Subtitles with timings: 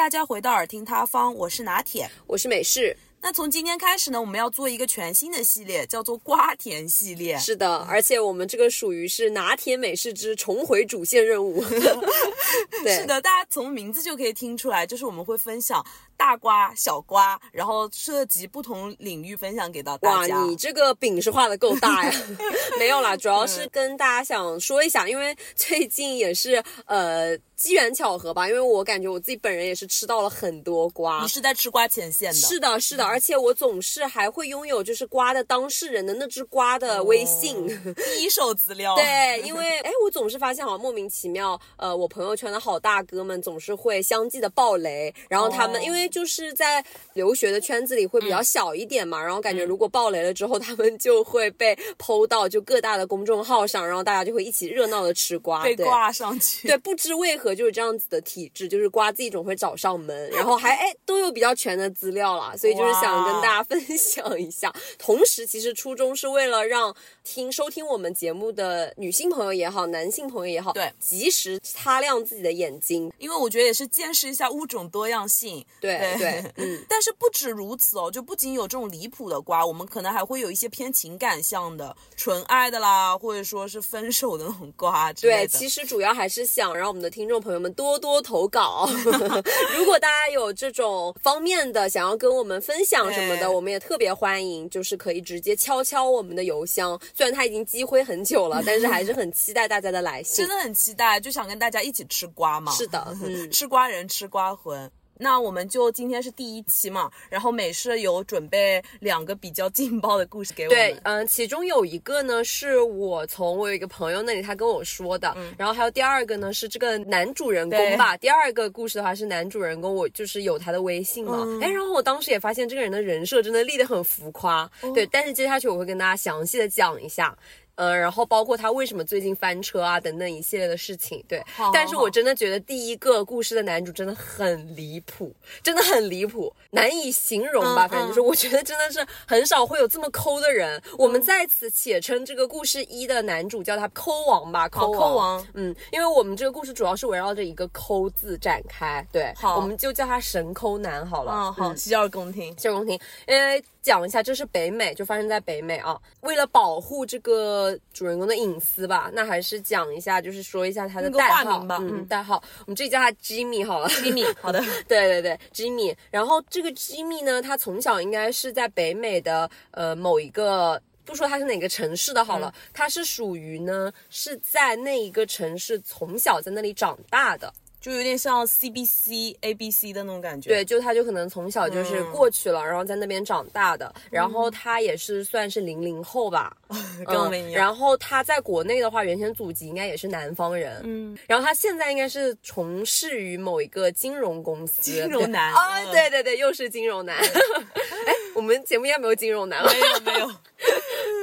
[0.00, 2.10] 大家回到耳听他方，我是拿铁。
[2.26, 2.96] 我是美式。
[3.20, 7.36] 那从今天开始呢，我们要做一个全新的系列，叫做瓜田系列。
[7.36, 11.62] 是的，而且我们这个属于是拿铁美式之重回主线任务。
[12.82, 15.84] 对是的，大家从名字就可以听出来，就是我们会分享
[16.20, 20.38] 大瓜、小瓜，然后涉及不同领域分享给到大哇，家。
[20.44, 22.12] 你这个饼是画的够大呀！
[22.78, 31.28] 没有啦，主要是跟大家想说一下，因为 最近也是呃机缘巧合吧，因为我感觉我自己本人也是吃到了很多瓜你。
[31.28, 37.66] 是在吃瓜前线的，是的，是的，而且我总是还会拥有就是瓜的当事人的那只瓜的微信。
[38.14, 38.94] 第一手资料。
[38.96, 55.76] 对，因为哎，我总是发现好像莫名其妙，呃，我朋友圈的好大哥们总是会相继的爆雷，然后他们、哦因为就是在留学的圈子里会比较小一点嘛，然后感觉如果爆雷了之后，他们就会被剖到就各大的公众号上，然后大家就会一起热闹的吃瓜，对。
[55.76, 56.66] 被挂上去。
[56.66, 64.72] 对，不知为何就是这样子的体质，就是瓜自己总会找上门，然后还哎都有比较全的资料啦，所以就是想跟大家分享一下。
[64.98, 73.12] 同时，其实初衷是为了让听收听我们节目的女性朋友也好，男性朋友也好，对及时擦亮自己的眼睛。
[73.18, 75.64] 因为我觉得也是见识一下物种多样性。
[75.80, 88.88] 对对对， 嗯，但是不止如此哦，就不仅有这种离谱的瓜，我们可能还会有一些偏情感向的、纯爱的啦，或者说是分手的那种瓜之类对，其实主要还是想让我们的听众朋友们多多投稿。
[89.76, 97.00] 如果大家有这种方面的想要跟我们分享什么的，我们也特别欢迎，就是可以直接敲敲我们的邮箱。
[97.14, 100.56] 虽然它已经积灰很久了， 但是还是很期待大家的来信真。
[100.56, 102.72] 的很期待，就想跟大家一起吃瓜嘛。
[102.72, 104.90] 是的，嗯，吃瓜人吃瓜魂。
[105.20, 110.76] 那我们就今天是第一期嘛，然后美式有准备两个比较劲爆的故事给我们。
[110.76, 118.16] 对，嗯，其中有一个呢是我从我有一个朋友那里他跟我说的，然后还有第二个呢是这个男主人公吧。
[118.16, 127.36] 第二个故事的话是男主人公，我就是有他的微信嘛，哎、然后我当时也发现这个人的人设真的立得很浮夸，对，但是接下去我会跟大家详细的讲一下。
[127.76, 131.42] 嗯，然后包括他为什么最近翻车啊，等等一系列的事情，对。
[131.54, 137.86] 好但是我真的觉得第一个故事的男主真的很离谱，真的很离谱，难以形容吧。
[137.86, 140.80] 嗯反正就是我觉得真的是很少会有这么抠的人。
[140.96, 151.32] 我们在此且称这个故事一的男主叫他抠王吧，抠抠王嗯，因为我们这个故事主要是围绕着一个抠字展开，对，好我们就叫他神抠男好了。
[151.32, 152.56] 嗯，好，洗耳恭听。
[152.58, 155.98] 洗耳恭听，呃，讲一下，这是北美，就发生在北美啊。
[156.20, 163.88] 为了保护这个主人公的隐私吧，那还是讲一下，就是说一下他的代号吧嗯，嗯代号，我们这里叫他 Jimmy 好了。
[163.88, 165.94] Jimmy， 好的，对对对，Jimmy。
[166.10, 170.80] 然后这个 Jimmy 呢，他从小应该是在北美的呃某一个。
[171.02, 180.50] 不说他是哪个城市的好了，嗯他是属于呢是在那一个城市从小在那里长大的，就有点像 CBC、ABC 的那种感觉。
[180.50, 182.10] 对，就他就可能从小就是嗯。
[182.12, 186.54] 过去了，然后在那边长大的，然后他也是算是零零后吧，
[187.06, 187.52] 跟我们一样。
[187.52, 195.52] 嗯然后他在国内的话，原先祖籍应该也是南方人，嗯，然后他现在应该是从事于某一个金融公司，金融男。
[195.52, 195.90] 啊，嗯。
[195.92, 197.16] 对对对，又是金融男。
[198.06, 199.70] 哎，我们节目应该没有金融男了。
[199.72, 199.78] 没。
[199.80, 200.26] 有没有，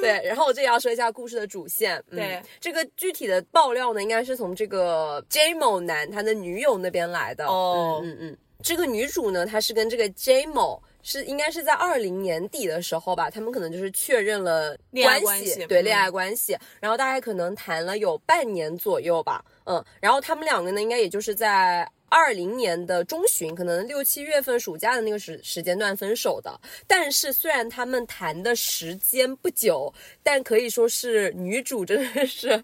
[0.02, 1.98] 对，然后我这里要说一下故事的主线。
[2.10, 7.46] 嗯对这个具体的爆料呢，应该是从这个 J 某男他的女友那边来的。
[7.46, 10.82] 哦嗯嗯嗯，这个女主呢，她是跟这个 J 某。
[11.04, 26.60] 是应该是在二零年底的时候吧，他们可能就是确认了恋爱关关系嗯对恋爱关系，然后大概可能谈了有半年左右吧，嗯，然后他们两个呢，应该也就是在二零年的中旬，可能六七月份暑假的那个时时间段分手的。
[26.88, 32.64] 但是虽然他们谈的时间不久，但可以说是女主真的是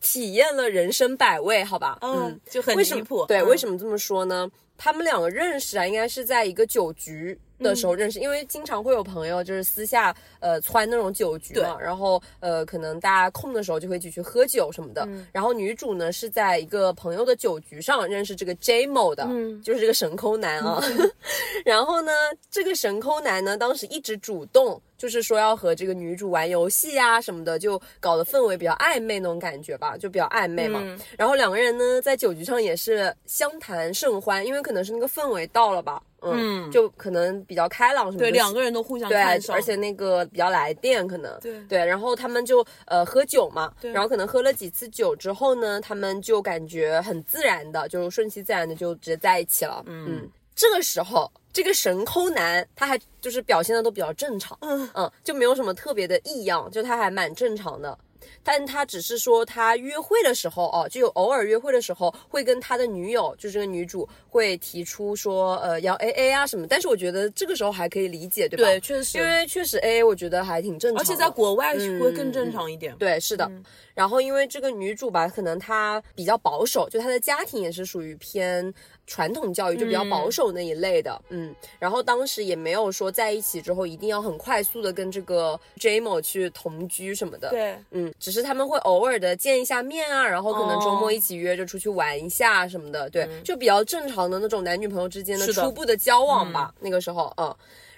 [0.00, 1.98] 体验了人生百味，好吧？
[2.02, 3.24] 嗯，就很离谱。
[3.26, 4.50] 对，嗯为什么这么说呢？
[4.76, 15.08] 他们两个认识啊，应该是在一个酒局的时候认识，因为经常会有朋友就是私下呃窜那种酒局嘛，然后呃可能大家空的时候就会一起去喝酒什么的。
[15.32, 20.82] 然后女主呢是在一个朋友的酒局上认识这个 J 某的，嗯就是这个神抠男啊。
[21.64, 22.12] 然后呢，
[22.50, 24.80] 这个神抠男呢当时一直主动。
[25.00, 30.78] 就是说要和这个女主玩游戏呀、什么的，就搞得氛围比较暧昧那种感觉吧，就比较暧昧嘛。
[30.84, 38.26] 嗯然后两个人呢在酒局上也是相谈甚欢，因为可能是那个氛围到了吧，嗯，嗯就可能比较开朗什么的。
[38.26, 39.18] 对两个人都互相对，
[39.48, 49.82] 而且那个比较来电，可能对对，然后他们就呃喝酒嘛，对然后可能喝了几次酒之后呢，他们就感觉很自然的，就顺其自然的就直接在一起了。
[49.86, 50.28] 嗯，
[50.60, 57.98] 这个时候这个神抠男他还就是表现的都比较正常，嗯嗯，就没有什么特别的异样，就他还蛮正常的。
[58.42, 66.66] 但他只是说他约会的时候哦，就有偶尔约会的时候会跟他的女友，就这个女主会提出说，呃，要 A A 啊什么。
[66.66, 68.64] 但是我觉得这个时候还可以理解，对吧？
[68.64, 72.94] 对，确实，因为确实 A A 我觉得还挺正常，而且在国外会更正常一点。
[72.96, 73.50] 对，是的。
[73.94, 78.72] 然后因为这个女主吧，可能她比较保守，就她的家庭也是属于偏。
[79.10, 96.72] 传统教育就比较保守那一类的，嗯，然后当时也没有说在一起之后一定要很快速的跟这个 Jamo 去同居什么的，对，嗯，只是他们会偶尔的见一下面啊，然后可能周末一起约着出去玩一下什么的，对，就比较正常的那种男女朋友之间的初步的交往吧。
[96.78, 97.52] 那个时候，嗯，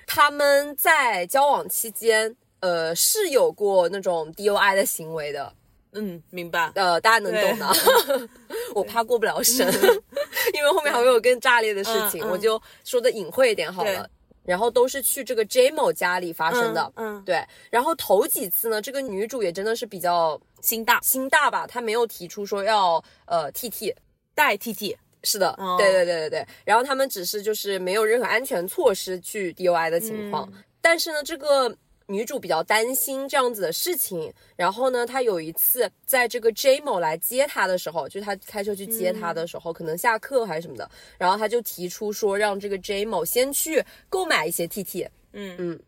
[0.07, 5.53] 他们在交往期间，呃，是有过那种 DOI 的行为的。
[5.93, 6.71] 嗯，明白。
[6.75, 8.29] 呃，大家能懂的，
[8.75, 9.67] 我怕过不了审，
[10.55, 14.09] 因为后面还会有更炸裂的事情，我就说的隐晦一点好了。
[14.45, 17.41] 然后都是去这个 Jamo 家里发生的，嗯，对。
[17.71, 23.95] 然后头几次呢，这个女主也真的是比较心大，心大吧，她没有提出说要呃 TT
[24.35, 26.47] 代 TT，是的，对对对对对。
[26.65, 30.51] 然后他们只是就是没有任何安全措施去 DOI 的情况，
[30.81, 31.73] 但是呢，这个。
[32.13, 45.57] 女主比较担心这样子的事情，然后呢，她有一次在这个 Jamo 来接她的时候，就是她开车去接她的时候，可能下课还是什么的，然后她就提出说让这个 Jamo 先去购买一些 TT，嗯。
[45.59, 45.81] 嗯，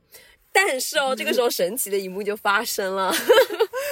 [0.50, 3.12] 但是哦，这个时候神奇的一幕就发生了，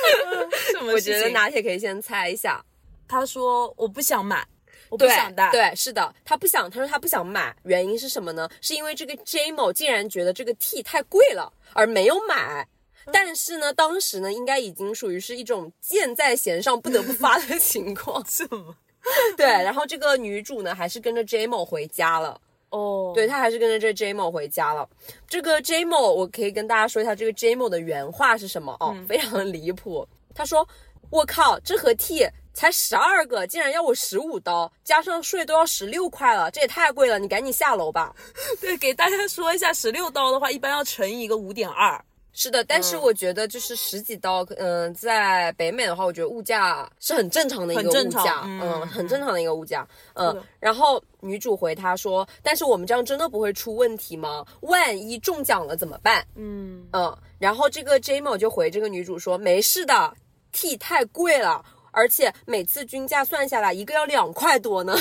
[0.87, 2.65] 我觉得拿铁可以先猜一下，
[3.07, 4.47] 他说我不想买。
[4.93, 8.47] 我不想带，对，是的，他不想，他说他不想买，原因是什么呢？
[8.61, 12.69] 是因为这个 Jamo 竟然觉得这个 T 太贵了，而没有买。
[13.11, 18.23] 但是呢，当时呢，应该已经属于是一种箭在弦上不得不发的 情况。
[18.29, 18.77] 是吗？
[19.35, 22.39] 对，然后这个女主呢，还是跟着 Jamo 回家了。
[22.69, 24.87] 哦，对，她还是跟着这 Jamo 回家了。
[25.27, 30.07] 这个 Jamo，我可以跟大家说一下这个 Jamo 的原话是什么哦，非常离谱。
[30.35, 30.69] 他说
[31.09, 37.19] ：“我靠，这和 T。”才十二个，竟然要我十五刀，加上税都要十六块了，这也太贵了！
[37.19, 38.15] 你赶紧下楼吧。
[38.61, 42.03] 对，给大家说一下，十六刀的话，一般要乘以一个五点二。
[42.35, 50.43] 是的，但是我觉得就是十几刀，嗯，在北美的话，我觉得物价是很正常的一个物价，嗯，很正常的一个物价，嗯。
[50.59, 54.47] 然后女主回他说：“但是我们这样真的不会出问题吗？
[54.61, 57.15] 万一中奖了怎么办？”嗯嗯。
[57.39, 60.15] 然后这个 Jamo 就回这个女主说：“没事的
[60.53, 64.97] ，T 太贵了。”而且每次均价算下来，一个要两块多呢。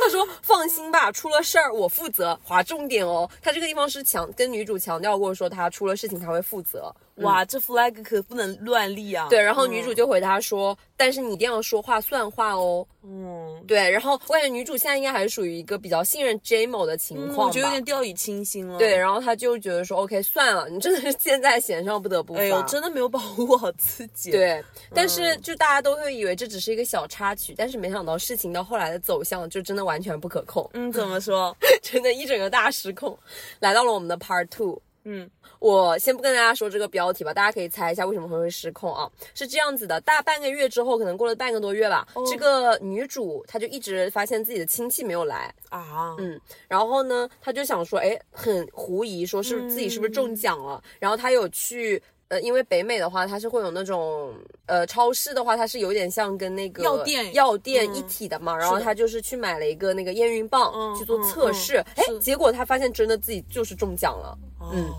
[0.00, 6.94] 他说：“放心吧，出了事儿我负责。”划重点哦，他这个地方是强跟女主强调过，说他出了事情他会负责。
[7.16, 9.28] 哇，这 flag 可不能乱立啊！
[9.30, 13.88] 对，然后女主就回他说：“但是你一定要说话算话哦。”嗯，对。
[13.88, 18.78] 然后我感觉女主现在应该还是属于一个比较信任 Jamo 的情况，我觉得有点掉以轻心了。
[18.78, 24.32] 对，然后他就觉得说：“OK，算了，你真的是 箭在弦上不得不发。”哎呦，真的没有保护好自己。
[24.32, 24.60] 对，
[24.92, 30.68] 但是就大家都会以为这只是一个小插曲，但是没想到事情到后来的走向就真的完全不可控。
[30.72, 31.56] 嗯，怎么说？
[31.80, 33.16] 真的，一整个大失控。
[33.60, 34.80] 来到了我们的 Part Two。
[35.04, 35.30] 嗯。
[35.60, 39.10] 我先不跟大家说这个标题吧，大家可以猜一下为什么会会失控啊？
[39.34, 50.82] 是这样子的，大半个月之后，可能过了半个多月吧，这个女主她就一直发现自己的亲戚没有来啊，嗯，然后呢，她就想说，哎，很狐疑，说是自己是不是中奖了？
[50.98, 54.34] 然后她有去，呃，因为北美的话，它是会有那种，
[54.66, 64.38] 呃，超市的话，它是有点像跟那个药店药店一体的嘛，然后他就是去买了一个那个验孕棒去做测试，哎，结果他发现真的自己就是中奖了，
[64.72, 64.90] 嗯。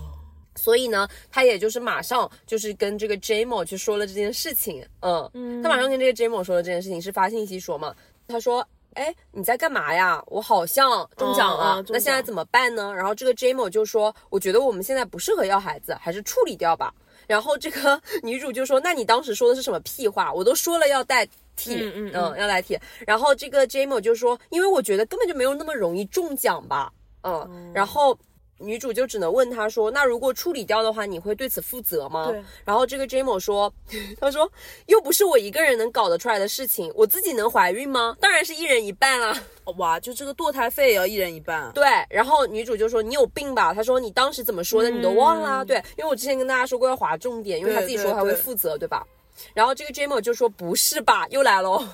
[0.58, 7.94] 所以呢，他也就是马上就是跟这个 Jamo 去说了这件事情，嗯，他马上跟这个 Jamo 说了这件事情，是发信息说嘛，
[8.26, 10.22] 他说，哎，你在干嘛呀？
[10.28, 12.90] 我好像中奖了，那现在怎么办呢？
[12.94, 16.90] 然后这个 Jamo 就说，我觉得我们现在不适合要孩子，还是处理掉吧。
[17.26, 20.32] 然后这个 女主就说，那你当时说的是什么屁话？
[20.32, 22.78] 我都说了要代替，嗯嗯，要代替。
[23.06, 26.92] 然后这个 Jamo 就说，因为我觉得根本就没有那么容易中奖吧，
[27.22, 28.18] 嗯，然后。
[28.58, 32.42] 女主就只能问他说：“那如果处理掉的话，你会对此负责吗？”对。
[32.64, 33.72] 然后这个 Jamo 说
[34.20, 34.50] ：“他说
[34.86, 38.16] 又不是我一个人能搞得出来的事情，我自己能怀孕吗？
[38.20, 39.38] 当然是一人一半啦。
[39.76, 41.70] 哇，就这个堕胎费也要一人一半。
[41.72, 41.84] 对。
[42.08, 44.90] 然后女主就说：“你有病吧？”他说：“你当时怎么说的？
[44.90, 49.06] 你都忘了？”对，因为我之前跟大家说过要划重点，因为他自己说他会负责，对吧？
[49.52, 51.26] 然后这个 Jamo 就说：“不是吧？
[51.28, 51.86] 又来喽？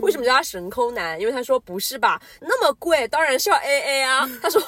[0.00, 1.20] 为什么叫他神抠男？
[1.20, 2.22] 因为他说不是吧？
[2.40, 4.62] 那么贵，当然是要 AA 啊。”他说。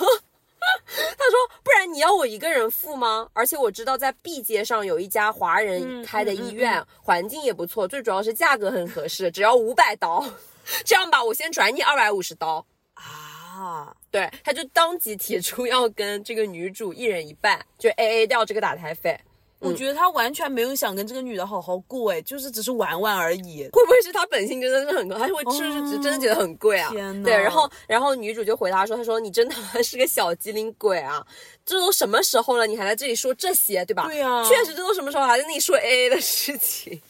[1.17, 3.29] 他说：“不然你要我一个人付吗？
[3.33, 10.25] 而且我知道在 B 街上有一家华人开的医院，环境也不错，最主要是价格很合适，只要五百刀。
[10.85, 19.19] 这样吧，我先转你二百五十刀啊。”对，他就当即提出要跟这个女主一人一半，就 A A 掉这个打胎费。
[19.61, 23.69] 我觉得他完全没有想跟这个女的好好过，哎，就是只是玩玩而已。
[23.73, 26.93] 会不会是他本性真的是很高，他会是是真的觉得很贵啊？
[27.25, 31.27] 对，然后然后女主就回答说：“她说你真的 是个小机灵鬼啊！
[31.67, 34.07] 这都什么时候了，你还在这里说这些，对吧？
[34.07, 37.01] 对呀确实，这都什么时候还在那里说 A A 的事情。”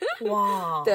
[0.30, 0.94] 哇，对，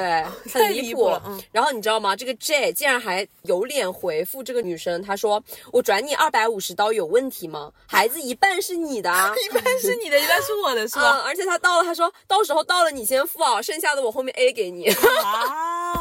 [0.50, 2.16] 太 很离谱了嗯然后你知道吗？
[2.16, 5.42] 这个 J 竟然还有脸回复这个女生，他说
[5.72, 7.70] ：“我转你二百五十刀有问题吗？
[7.86, 9.32] 孩子一半是你的啊。
[9.44, 11.22] ”一半是你的，一半是我的，是嗯，吧？
[11.26, 14.88] 而且他到了，他说到时候到了你先付啊，剩下的我后面 A 给你。
[14.88, 15.94] 啊，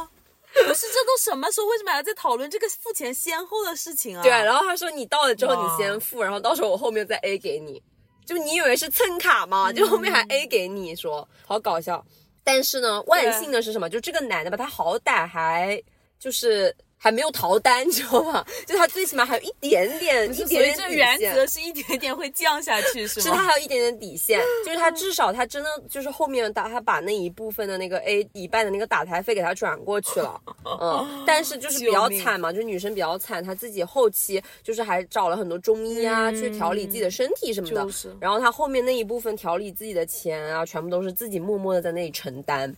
[0.53, 1.67] 不是，这都什么时候？
[1.67, 4.24] 为什么还在讨论这个付钱先后的事情啊？
[4.24, 7.81] 对，然后他说你到了之后你先付，然后到时候我后面再 A 给你。
[8.25, 9.74] 就你以为是蹭卡吗？
[9.74, 12.01] 就后面还 A 给你说，好搞笑。
[12.43, 13.89] 但是呢，万幸的是什么？
[13.89, 15.81] 就这个男的吧，他好歹还
[16.19, 18.45] 就是还没有逃单， 你知道吗？
[18.65, 23.29] 就他最起码还有一点点，一点点这原则是一点点会降下去， 是吗是？
[23.31, 42.74] 他还有一点点底线， 就是他至少他真的就是后面打他把那一部分的那个 A 一半的那个打台费给他转过去了，嗯，但是就是比较惨嘛，就是女生比较惨，她自己后期就是还找了很多中医啊、去调理自己的身体什么的，嗯就是然后她后面那一部分调理自己的钱啊，全部都是自己默默的在那里承担，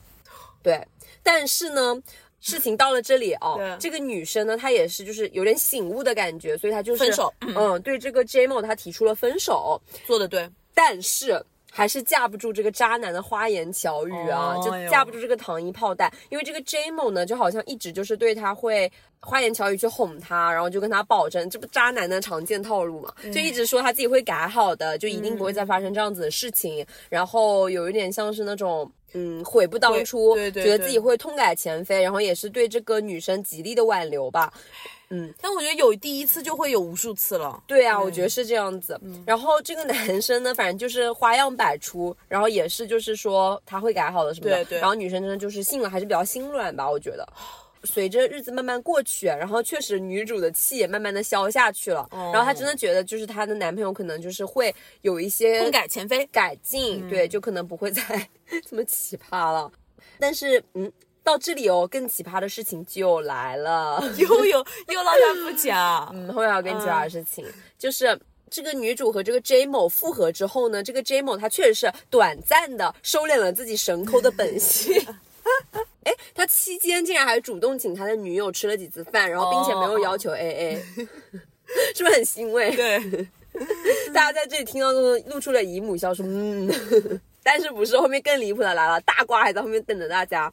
[0.64, 0.84] 对，
[1.22, 2.02] 但是呢。
[2.46, 7.34] 事情到了这里哦，这个女生呢，她也是就是有点醒悟的感觉，所以她就是分手。
[7.42, 16.14] 嗯，对这个 J Mo 她提出了分手，做的对，但是还是架不住这个渣男的花言巧语啊，就架不住这个糖衣炮弹。
[16.30, 23.34] 因为这个 J Mo 呢，就好像一直就是对他会花言巧语去哄他，然后就跟他保证，这不渣男的常见套路嘛，嗯。
[23.34, 26.86] 就一直说他自己会改好的，就一定不会再发生这样子的事情。
[27.10, 28.88] 然后有一点像是那种。
[29.18, 34.54] 嗯，悔不当初，对对对觉得自己会痛改前非，然后也是对这个女生极力的挽留吧。
[35.10, 37.64] 嗯但我觉得有第一次就会有无数次了。
[37.66, 39.00] 对啊，我觉得是这样子。
[39.26, 44.58] 然后这个男生呢，反正就是花样百出，然后也是就是说他会改好的什么的。
[44.66, 47.26] 对对然后女生真的就是性了，还是比较心软吧，我觉得。
[47.86, 52.08] 随着日子慢慢过去，然后确实女主的气也慢慢的消下去了。
[52.12, 58.02] 然后她真的觉得，就是她的男朋友可能就是会有一些痛改前非，改进，对，就可能不会再
[58.68, 59.72] 这么奇葩了。
[60.20, 60.92] 但是，嗯，
[61.24, 64.02] 到这里哦，更奇葩的事情就来了。
[64.18, 66.10] 又有又让他不讲。
[66.16, 67.46] 嗯，后面还有更奇葩的事情，
[67.78, 68.18] 就是
[68.50, 74.96] 这个女主和这个 J 某复合之后呢，这个 J 某她确实是短暂的收敛了自己神抠的本性。
[76.06, 80.80] 哎，他期间竟然还主动请他的女友吃了几次饭，然后并且没有要求 AA，、
[81.94, 82.76] 是不是很欣慰？
[82.76, 83.00] 对，
[84.14, 86.72] 大家在这里听到都露出了姨母笑，说嗯，
[87.44, 90.52] 但是不是后面更离谱的来了，大瓜还在后面等着大家。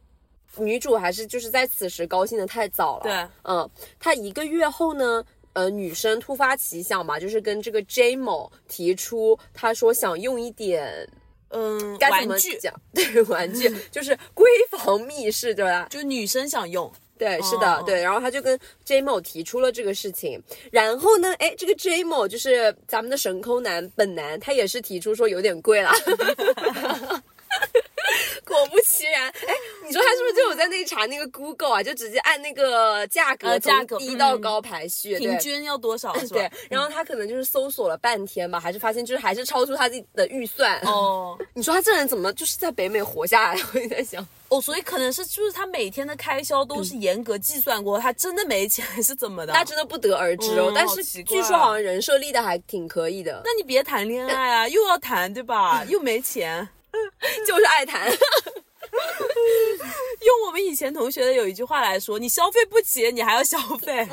[0.59, 11.09] 女主还是就是在此时高兴的太早了，对，嗯，她一个月后呢，呃，女生突发奇想嘛，就是跟这个 J 某提出，她说想用一点
[11.52, 12.75] 嗯，该怎么玩具讲？
[12.94, 15.87] 对， 玩具就是闺房密室，对吧？
[15.90, 25.90] 就女生想用，对，是的，哦对，然后他就跟 J 某提出了这个事情，然后呢，哎，这个 J 某就是咱们的神抠男本男，他也是提出说有点贵了。
[28.45, 29.54] 果不其然，哎，
[29.87, 31.83] 你说他是不是就有在那里查那个 Google 啊？
[31.83, 36.35] 就直接按那个价格价格低到嗯高排序，平均要多少 是吧？
[36.35, 40.78] 对，然后他可能就是搜索了半天吧，还是发现就是还是超出他自己的预算。
[40.81, 43.61] 哦 你说他这人怎么就是在北美活下来？
[43.75, 49.52] 我也在想，哦，所以可能是就是他每天的开销都是严格计算过，他真的没钱还是怎么的？
[49.52, 50.71] 那真的不得而知哦。
[50.71, 55.85] 嗯但是据说好像人设立的还挺可以的，那你别谈恋爱啊，又要谈对吧？
[55.88, 56.66] 又没钱。
[57.47, 58.11] 就是爱谈。
[60.23, 64.07] 用我们以前同学的有一句话来说，你消费不起，你还要消费。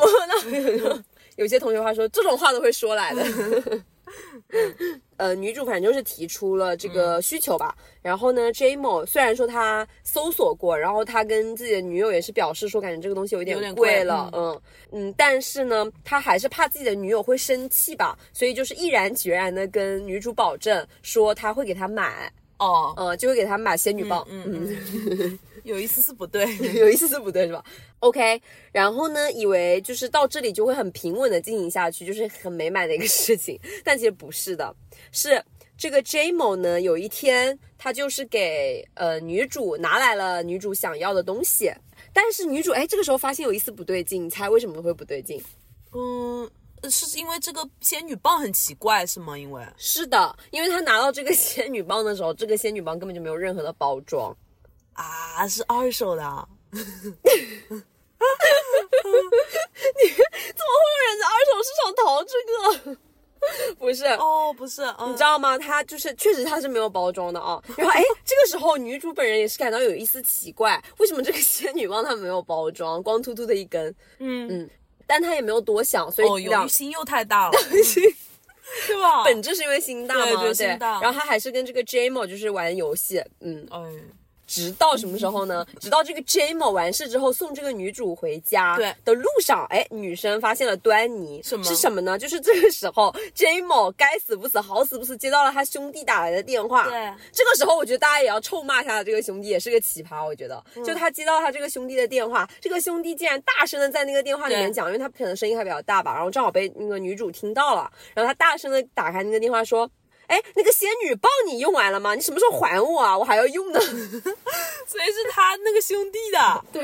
[1.36, 3.24] 有些同学话说这种话都会说来的。
[5.18, 7.76] 呃，女主反正就是提出了这个需求吧。
[8.02, 26.46] 然后呢，J 某虽然说他搜索过，然后他跟自己的女友也是表示说，感觉这个东西有点贵了，嗯嗯，但是呢，他还是怕自己的女友会生气吧，所以就是毅然决然的跟女主保证说他会给她买，哦，呃，就会给她买仙女棒，嗯嗯，有一丝丝不对。
[26.76, 27.64] 有一丝丝不对是吧
[28.00, 34.76] ？OK，然后呢，以为就是到这里就会很平稳的进行下去，就是很美满的一个事情， 但其实不是的，
[35.12, 35.44] 是
[35.78, 41.72] 这个 J 某呢，有一天他就是给呃女主拿来了女主想要的东西，
[42.12, 45.42] 但是女主哎这个时候发现有一丝不对劲，你猜为什么会不对劲？
[45.94, 46.50] 嗯，
[46.88, 49.36] 是因为这个仙女棒很奇怪是吗？
[49.36, 54.36] 因为是的，因为他拿到这个仙女棒的时候，这个仙女棒根本就没有任何的包装。
[54.94, 56.84] 啊是二手的啊， 怎么
[57.72, 57.80] 会
[60.94, 62.98] 有人在二手市场淘这个？
[63.76, 64.06] 不 不是。
[64.06, 65.58] 哦，不是，你知道吗？
[65.58, 67.64] 他就是确实他是没有包装的啊。
[67.78, 73.96] 然后哎，这个时候女主本人也是感到有一丝奇怪，为什么这个仙女棒它没有包装，光秃秃的一根？
[74.18, 74.70] 嗯嗯，
[75.10, 77.52] 但他也没有多想，所以哦，由于心又太大了，
[78.88, 79.24] 对 吧？
[79.26, 81.02] 本质是因为心大嘛，对对心大。
[81.02, 83.80] 然后他还是跟这个 JMO 就是玩游戏，嗯，哎，
[84.50, 85.64] 直到什么时候呢？
[85.80, 88.92] 直到这个 JMO 完事之后送这个女主回家对。
[89.06, 91.64] 的路上，哎，女生发现了端倪，什么？
[91.64, 92.18] 是什么呢？
[92.18, 109.88] 就是这个时候 JMO 该死不死好死不死接到了他兄弟打来的电话，对，这个时候我觉得大家也要臭骂一下这个兄弟，也是个奇葩，我觉得，就他接到他这个兄弟的电话，这个兄弟竟然大声的在那个电话里面讲，因为他可能声音还比较大吧，然后正好被那个女主听到了，然后他大声的打开那个电话说。
[110.30, 112.16] 哎，那个仙女棒你用完了吗？
[112.16, 113.18] 你什么时候还我啊？
[113.18, 113.80] 我还要用呢。
[113.80, 116.84] 所以是他那个兄弟的， 对，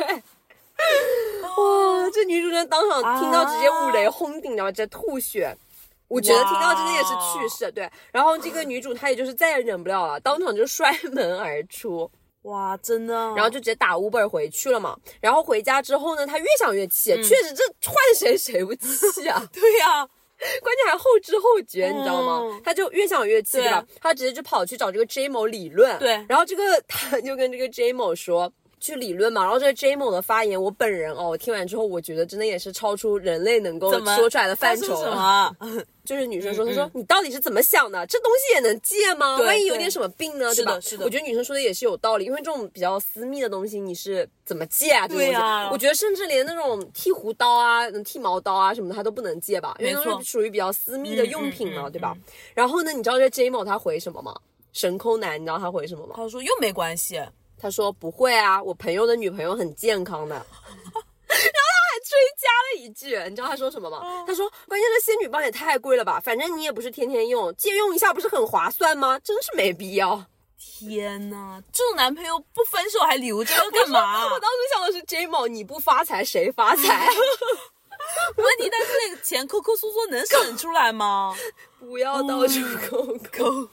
[1.42, 5.56] 哇，这女主真当场听到直接五雷轰顶，然后直接吐血。
[6.08, 7.90] 我觉得听到真的也是去世，对。
[8.12, 12.10] 然后这个女主她也就是再也忍不了了，当场就摔门而出，
[12.44, 14.96] 哇，真的，然后就直接打 Uber 回去了嘛。
[15.20, 19.44] 然后回家之后呢，她越想越气，确实这换谁谁不气啊？
[19.52, 20.08] 对呀、
[20.62, 22.62] 关键还后知后觉，你知道吗嗯？
[22.63, 23.86] 他就越想越气，对吧？
[24.01, 28.51] 他直接就跑去找这个 J 某理论，对然后这个 他就跟这个 J 某说。
[28.79, 35.15] 去理论嘛，然后这个 J 某的发言，我本人哦，我听完之后，我觉得真的也是超出人类能够说出来的范畴了。
[35.15, 35.55] 么？
[36.05, 38.05] 就是女生说，她说你到底是怎么想的？
[38.05, 39.38] 这东西也能借吗？
[39.39, 40.53] 万一有点什么病呢？
[40.53, 40.82] 对吧是的？
[40.82, 45.08] 是的我觉得女生说的也是有道理，因为这种比较私密的东西，你是怎么借啊？
[45.08, 52.15] 这东我觉得甚至连那种剃胡刀啊、剃毛刀啊什么的，她都不能借吧，因为都是属于比较私密的嗯用品嘛，嗯对吧？
[52.53, 54.36] 然后呢，你知道这 J 某他回什么吗？
[54.74, 56.13] 神抠男，你知道他回什么吗？
[56.17, 57.20] 他说又没关系，
[57.59, 60.35] 他说不会啊，我朋友的女朋友很健康的。
[61.27, 64.00] 然后他还追加了一句，你知道他说什么吗？
[64.03, 69.20] 嗯他说：“关键这仙女棒也太贵了吧，反正你也不是天天用，借用一下不是很划算吗？
[69.20, 70.24] 真是没必要。
[70.57, 74.25] 天呐，这种男朋友不分手还留着要干嘛？
[74.31, 77.07] 我当时想的是 J 某，你不发财谁发财？
[78.37, 81.35] 问题，但是那个钱抠抠缩缩能省出来吗？
[81.79, 83.70] 不要到处抠抠。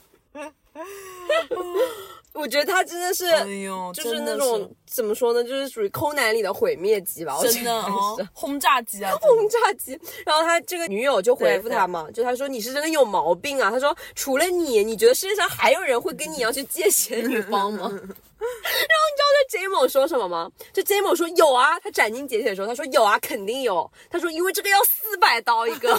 [2.34, 7.36] 我觉得他真的是，哎呦，就是那种怎么说呢，就是属于抠男里的毁灭级吧。
[7.36, 9.98] 我觉真得的哦，轰炸机啊， 轰炸机。
[10.24, 13.70] 然后他这个女友就回复他嘛，就他说你是真的有毛病啊。
[13.70, 17.80] 他说除了你，你觉得世界上还有人会跟你一样去借钱女 方吗？
[17.90, 20.50] 然后你知道这 J 某说什么吗？
[20.72, 23.88] 这 J 某说有啊，他斩钉截铁说，他说有啊，肯定有。
[24.10, 25.96] 他说因为这个要四百刀一个。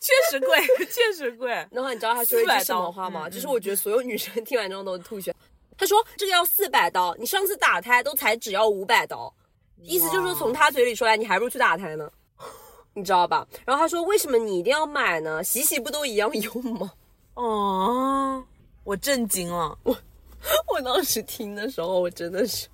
[0.00, 0.58] 确实贵，
[0.90, 1.50] 确实贵。
[1.70, 3.28] 然后你知道他说一句什么话吗？
[3.28, 5.34] 就是我觉得所有女生听完之后都吐血。
[5.76, 9.32] 他说这个要四百刀，你上次打胎都才只要五百刀，
[9.82, 12.10] 意思就是说从他嘴里出来，你还不如去打胎呢，
[12.94, 13.46] 你知道吧？
[13.64, 15.44] 然后他说为什么你一定要买呢？
[15.44, 16.92] 洗洗不都一样用吗？
[17.34, 18.44] 哦，
[18.84, 19.96] 我震惊了，我
[20.72, 22.66] 我当时听的时候，我真的是，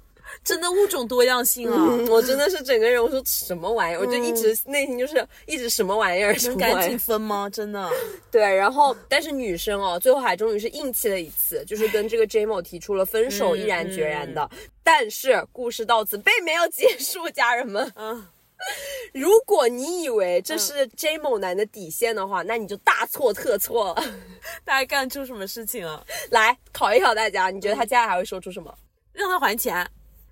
[0.45, 1.77] 真的物种多样性啊！
[1.79, 6.99] 嗯，我真的是整个人，我说什么玩意儿，我就一直内心就是一直什么玩意儿，什能赶紧。
[6.99, 7.49] 分吗？
[7.51, 7.89] 真的，
[8.31, 14.49] 对，然后但是女生哦，最后还终于是硬气了一次，就是跟这个 J 某提出了分手，嗯毅然决然的。
[14.83, 17.93] 但是故事到此并没有结束，家人们。
[17.97, 18.27] 嗯，
[19.13, 24.05] 如果你以为这是 J 某男的底线的话，那你就大错特错了。
[24.65, 26.05] 大家干出什么事情了？
[26.31, 28.73] 来考一考大家，你觉得他接下来还会说出什么？
[29.13, 29.87] 让他还钱。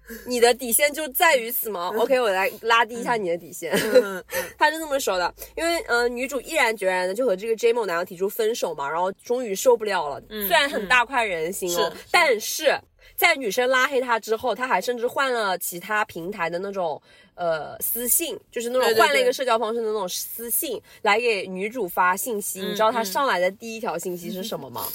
[0.26, 3.72] 你的底线就在于此吗？OK，我来拉低一下你的底线。
[4.02, 4.22] 嗯，
[4.58, 10.20] 他是这么说的，因为呃，女主毅然决然的就和这个 J 某男要提出分手嘛，然后终于受不了了。
[10.28, 12.80] 虽然很大快人心哦，是是但是
[13.16, 17.00] 在女生拉黑他之后，他还甚至换了其他平台的那种
[17.34, 22.60] 呃私信，就是那种换了一个社交方式的那种私信来给女主发信息。
[22.60, 24.86] 你知道他嗯上来的第一条信息是什么吗？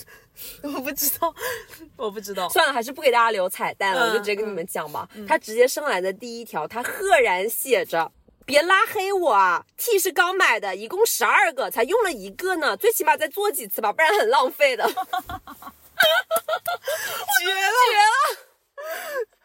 [0.63, 1.34] 我不知道，
[1.97, 2.47] 我不知道。
[2.49, 5.08] 算了，还是不给大家留彩蛋了，嗯我就直接跟你们讲吧。
[5.28, 8.12] 他直接上来的第一条，他赫然写着。
[8.45, 14.84] 别拉黑我啊！T 是刚买的，一共十二个，才用了一个呢，最起码再做几次吧，不然很浪费的。
[17.39, 17.71] 绝了，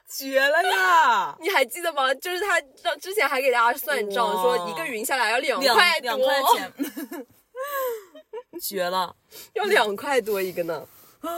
[0.08, 1.36] 绝了绝了呀！
[1.40, 2.14] 你还记得吗？
[2.14, 2.60] 就是他
[2.96, 6.72] 之前还给大家算账，哇说一个云下来要两两块多，两块钱，
[8.60, 9.14] 绝了，
[9.54, 10.86] 要两块多一个呢。
[11.20, 11.30] 啊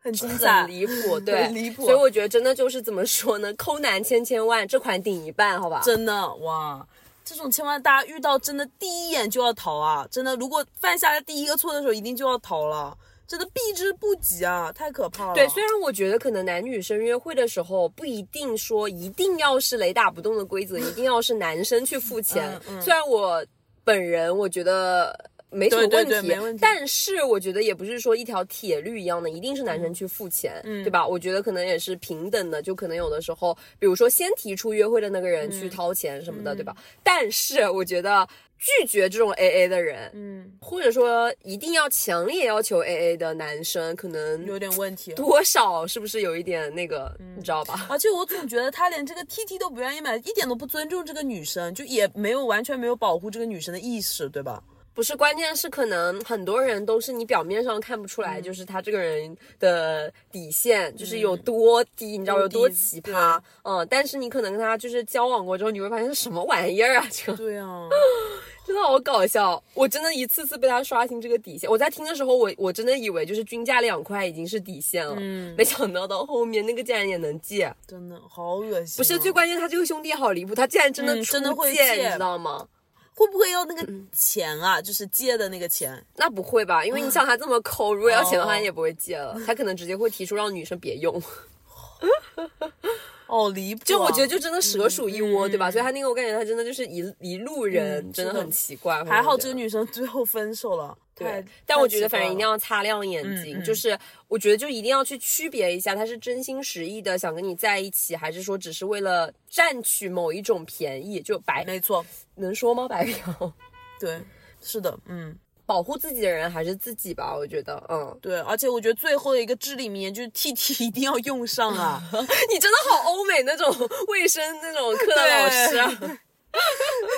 [0.00, 0.70] 很精彩很。
[0.70, 5.80] 离谱，对，很离谱所以我觉得真的就是怎么说呢，抠男千千万，这款顶一半，好吧？
[5.84, 6.84] 真的哇，
[7.24, 10.06] 这种千万大家遇到真的第一眼就要逃啊！
[10.10, 12.96] 真的，如果犯下第一个错的时候，一定就要逃了，
[13.28, 15.34] 真的避之不及啊，太可怕了。
[15.34, 22.48] 对，虽然我觉得可能男女生约会的时候不一定说一定要是雷打不动的规则，一定要是男生去付钱。
[22.68, 23.44] 嗯嗯虽然我
[23.84, 25.30] 本人我觉得。
[25.56, 26.10] 没什么问题。
[26.10, 31.06] 对对没问题但是我觉得也不是说一条铁律一样的，一定是男生去付钱，嗯对吧？
[31.06, 36.76] 我觉得可能也是平等的，就可能有的时候，比如说先提出约会的那个人嗯去掏钱什么的，对吧？
[37.02, 45.12] 但是我觉得拒绝这种 A A 的人，嗯，或者说一定要强烈要求 A A 的男生，可能有点问题。
[45.12, 47.86] 多少是不是有一点那个，嗯你知道吧？
[47.90, 54.62] 而且我总觉得他连这个 T T 都不愿意买，一点都不尊重这个女生，就也没有完全没有保护这个女生的意识，对吧？
[54.96, 67.86] 不是，关键是可能很多人都是你表面上看不出嗯来，就是他这个人的底线就是有多低，你知道有多奇葩，嗯，但是你可能跟他就是交往过之后，你会发现是什么玩意儿啊，这个对啊，
[68.66, 71.70] 真的好搞笑，我真的一次次被他刷新这个底线。
[71.70, 77.70] 我在听的时候，我我真的以为就是均价两块已经是底线了，嗯没想到到后面那个竟然也能借。
[77.86, 78.98] 真的好恶心啊。
[78.98, 82.66] 不是最关键，他这个兄弟好离谱，他竟然真的真的会，借你知道吗？
[83.16, 84.80] 会不会要那个嗯钱啊？
[84.80, 86.04] 就是借的那个钱？
[86.16, 86.84] 那不会吧？
[86.84, 91.20] 因为你想他这么抠，如果要钱的话，哦他也不会借了，他可能直接会提出让女生别用。
[93.26, 93.84] 哦，离谱啊！
[93.84, 95.70] 就我觉得就真的蛇鼠一窝，嗯对吧？
[95.70, 99.04] 所以他那个我感觉他真的就是一一路人，嗯真的很奇怪。
[99.04, 99.66] 还好这个女。
[99.68, 100.96] 生最后分手了。
[101.12, 102.46] 对，但我觉得反正一定。
[102.46, 112.04] 要擦亮眼睛，就是我觉得就一定要去区别一下，他是真心实意的想跟你在一起，还是说只是为了占取某一种便宜，就白没错，
[112.36, 112.86] 能说吗？
[112.86, 113.52] 白嫖，
[113.98, 114.20] 对，
[114.62, 122.00] 是的，嗯，保护自己的人还是自己吧，我觉得，嗯，对，而且我觉得最后的一个至理名言就是 T T 一定要用上啊。
[122.12, 123.68] 你真的好欧美那种
[124.08, 126.18] 卫生那种课的老师啊。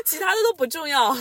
[0.05, 1.15] 其他的都不重要。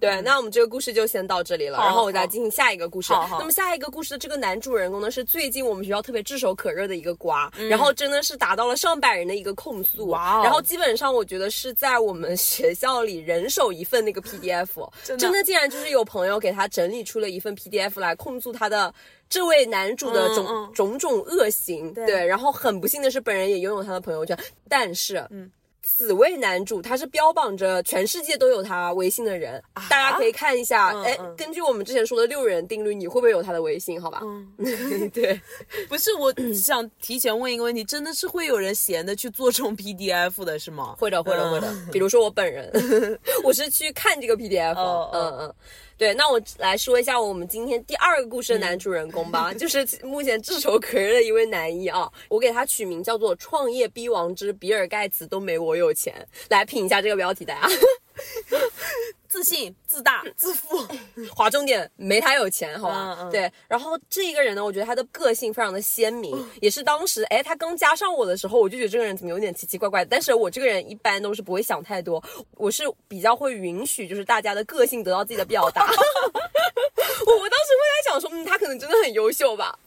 [0.00, 3.12] 对，那我们这个故事就先到这里了，然后我再进行下一个故事。
[3.12, 3.38] 好好。
[3.38, 7.68] 那么下一个故事的这个男主人公呢，是最近我们学校特别炙手可热的一个瓜，嗯。
[7.68, 10.08] 然后真的是达到了上百人的一个控诉。
[10.08, 10.42] 哇哦。
[10.42, 14.68] 然后基本上我觉得是在我们学校里人手一份那个 PDF，
[15.04, 15.20] 真的。
[15.20, 18.92] 真的竟然就是有朋友给他整理出了一份 PDF 来控诉他的。
[19.28, 24.36] 这位男主的种、嗯嗯种种恶行，对然后很不幸的是，本人也拥有他的朋友圈，
[24.68, 25.50] 但是，嗯，
[25.82, 30.96] 此位男主他是标榜着全世界都有他微信的人，大家可以看一下。
[31.02, 34.00] 哎、嗯嗯根据我们之前说的六人定律，你会不会有他的微信？
[34.00, 34.46] 好吧，嗯，
[35.12, 35.40] 对，
[35.88, 40.94] 不是，我想提前问一个问题，真的是会有人闲的去做这种 PDF 的是吗？
[40.98, 41.74] 会的，会的，嗯会的。
[41.92, 42.70] 比如说我本人，
[43.42, 44.76] 我是去看这个 PDF，、
[45.12, 45.54] 嗯嗯。
[45.96, 57.68] 对，那我来说一下我们今天第二个故事的男主人公吧，就是目前炙手可热的一位男一啊，我给他取名叫做“创业逼王之比尔盖茨都没我有钱”，来品一下这个标题，大家。
[59.32, 60.86] 自信、自大、自负。
[61.34, 63.16] 划重点，没他有钱，好吧？
[63.18, 70.08] 嗯嗯对，然后这一个人呢，我觉得他的个性非常的鲜明，也是当时，哎，他刚加上我的时候，我就觉得这个人怎么有点奇奇怪怪的。
[70.10, 72.22] 但是我这个人一般都是不会想太多，
[72.58, 75.86] 我是比较会允许，就是大家的个性得到自己的表达。
[77.24, 79.78] 我我当时会在想说，嗯，他可能真的很优秀吧。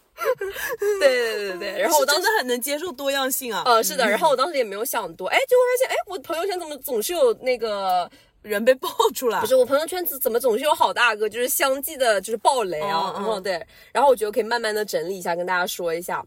[0.79, 3.62] 对对对对对，然后我当时很能接受多样性啊。
[3.65, 8.10] 呃是的，然后我当时也没有想多，哎，就会发现，哎，我朋友圈怎么总是有那个
[8.45, 13.34] 人被爆出来，不是我朋友圈子怎么总是有好大个，就是相继的，就是爆雷啊，嗯嗯。
[13.34, 16.23] 嗯对，然后我觉得可以慢慢的整理一下，跟大家说一下。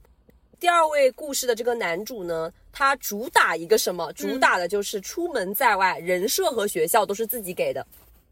[0.58, 4.12] 第二位故事的这个男主呢，他主打一个什么？
[4.14, 7.86] 主打的就是出门在外，人设和学校都是自己给的，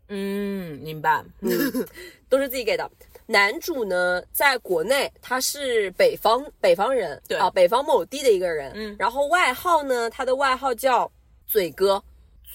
[0.09, 1.25] 嗯，明白。
[2.29, 2.91] 都是自己给的。
[3.27, 7.39] 男主呢，在国内他是北方北方人，对。
[7.39, 8.97] 啊，北方某地的一个人，嗯。
[8.99, 11.09] 然后外号呢，他的外号叫
[11.47, 12.03] 嘴哥，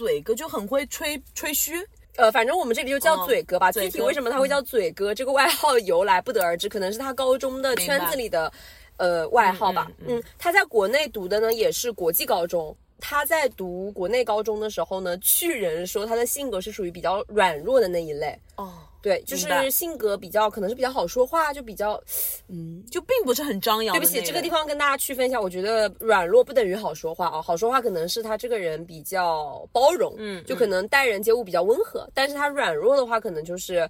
[0.01, 3.71] 嘴哥就很会吹吹嘘，呃，反正我们这里就叫哦嘴哥吧。
[3.71, 8.51] 具体为什么他会叫嘴哥，这个外号由来不得而知，可能是他高中的圈子里的
[8.97, 9.85] 呃外号吧。
[9.99, 12.75] 嗯嗯嗯，他在国内读的呢也是国际高中。
[12.99, 18.35] 他在读国内高中的时候呢，去人说他的性格是属于比较软弱的那一类。
[18.55, 21.99] 哦，对，就是性格比较，可能是比较好说话，就比较，
[22.47, 33.89] 嗯，就并不是很张扬对不起，这个地方跟大家区分一下，我觉得软弱不等于好说话啊，好说话可能是他这个人比较包容，嗯就可能待人接物比较温和，但是他软弱的话，可能就是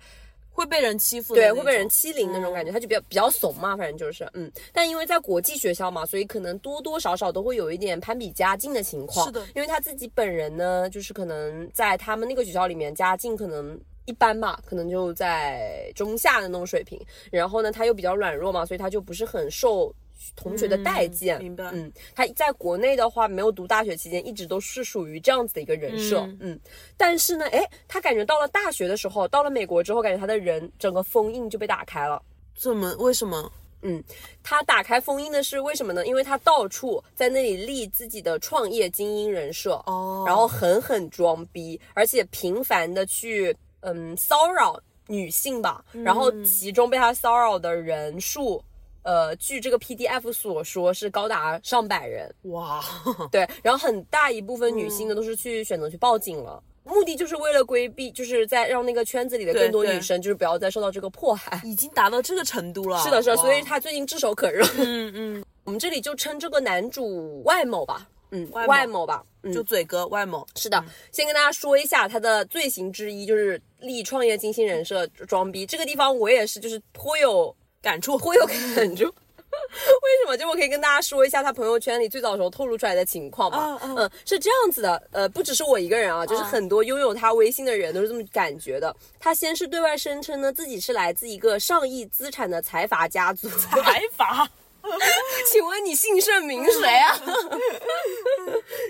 [0.50, 9.46] 会被人欺负对，会被人欺凌那种感觉，他就比较比较怂嘛，反正就是嗯，但因为在国际学校嘛，所以可能多多少少都会有一点攀比家境的情况，是的。
[9.56, 13.78] 因为他自己本人呢，就是可能在他们那个学校里面家境可能。
[14.12, 17.00] 一般吧，可能就在中下的那种水平。
[17.32, 19.94] 然后呢，他又比较软弱嘛，所以他就不是很受
[20.36, 21.40] 同学的待见。
[21.40, 26.20] 嗯明白嗯，他在国内的话，没有读大学期间，一直都是属于这样子的一个人设。
[26.20, 26.60] 嗯嗯，
[26.98, 32.22] 但是呢，哎，他感觉到了大学的时候，到了美国之后，感觉他的人整个封印就被打开了。
[32.54, 33.50] 怎么为什么？
[33.84, 34.04] 嗯，
[34.44, 36.06] 他打开封印的是为什么呢？
[36.06, 48.64] 因为他到处在那里立自己的创业精英人设，哦然后狠狠装逼，而且频繁的去嗯骚扰女性吧，然后其中被他骚扰的人数。
[49.04, 52.80] 呃，据这个 PDF 所说，是高达上百人，哇，
[53.32, 61.60] 对，然后很大一部分女性呢，都是去选择去报警了，目的就是为了规避，就是在让那个圈子里的更多女生，就是不要再受到这个迫害。
[61.64, 63.00] 已经达到这个程度了。
[63.02, 64.64] 是的，是的，所以他最近炙手可热。
[64.78, 75.66] 嗯嗯， 我们这里就称这个男主外某吧，嗯，外某吧，嗯，就嘴哥外某，是的，先跟大家说一下他的罪行之一，就是立创业金星人设装逼。
[75.66, 79.14] 这个地方我也是，就是颇有感触颇有感触。
[79.52, 80.38] 为什么？
[80.38, 83.78] 就我可以跟大家说一下他朋友圈里最早时候透露出来的情况吧。
[83.84, 88.96] 嗯，是这样子的，呃，不只是我一个人啊，就是很多拥有他微信的人都是这么感觉的。
[89.20, 94.50] 他先是对外声称呢自己是来自一个上亿资产的财阀家族，财阀，
[95.52, 97.22] 请问你姓甚名谁啊？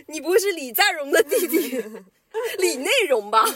[0.07, 1.83] 你不会是李在镕的弟弟
[2.59, 3.45] 李内容吧？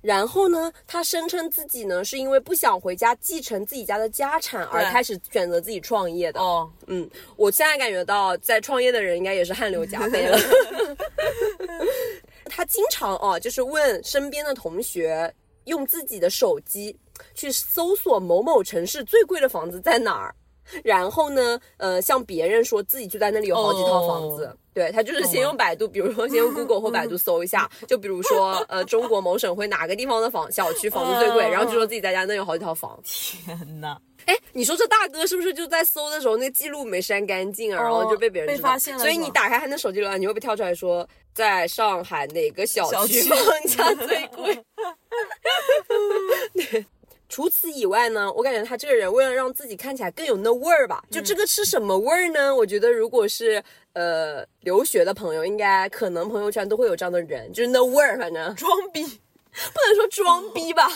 [0.00, 6.40] 然后呢，他声称自己呢是因为不想回家继承自己家的家产而开始选择自己创业的。
[6.40, 10.36] 哦，嗯，我现在感觉到在创业的人应该也是汗流浃背了。
[12.46, 15.32] 他经常哦，就是问身边的同学
[15.64, 16.96] 用自己的手机
[17.34, 20.34] 去搜索某某城市最贵的房子在哪儿，
[20.82, 24.46] 然后呢，呃，向别人说自己就在那里有好几套房子。
[24.46, 24.56] 哦。
[24.74, 32.98] 对他就是先用百度，比如说先用 Google 或百度 搜一下，就比如说呃中国某省会哪个地方的房小区房子最贵，哦 然后就说自己在家那有好几套房。
[33.04, 44.54] 天哪，哎，你说这大哥是不是就在搜的时候那记录没删干净啊，然后就被别人发现了所以你打开他那手机浏览，你会被跳出来说在上海哪个小区小区房价最贵？
[46.54, 46.84] 对。
[47.28, 52.54] 除此以外呢，我感觉他这个人为了让自己看起来更有那味儿吧，就这个是什么味儿呢？
[52.54, 53.62] 我觉得如果是
[53.94, 59.02] 呃留学的朋友，应该可能朋友圈都会有这样的人，就是那味儿，反正装逼，
[59.52, 60.88] 不能说装逼吧。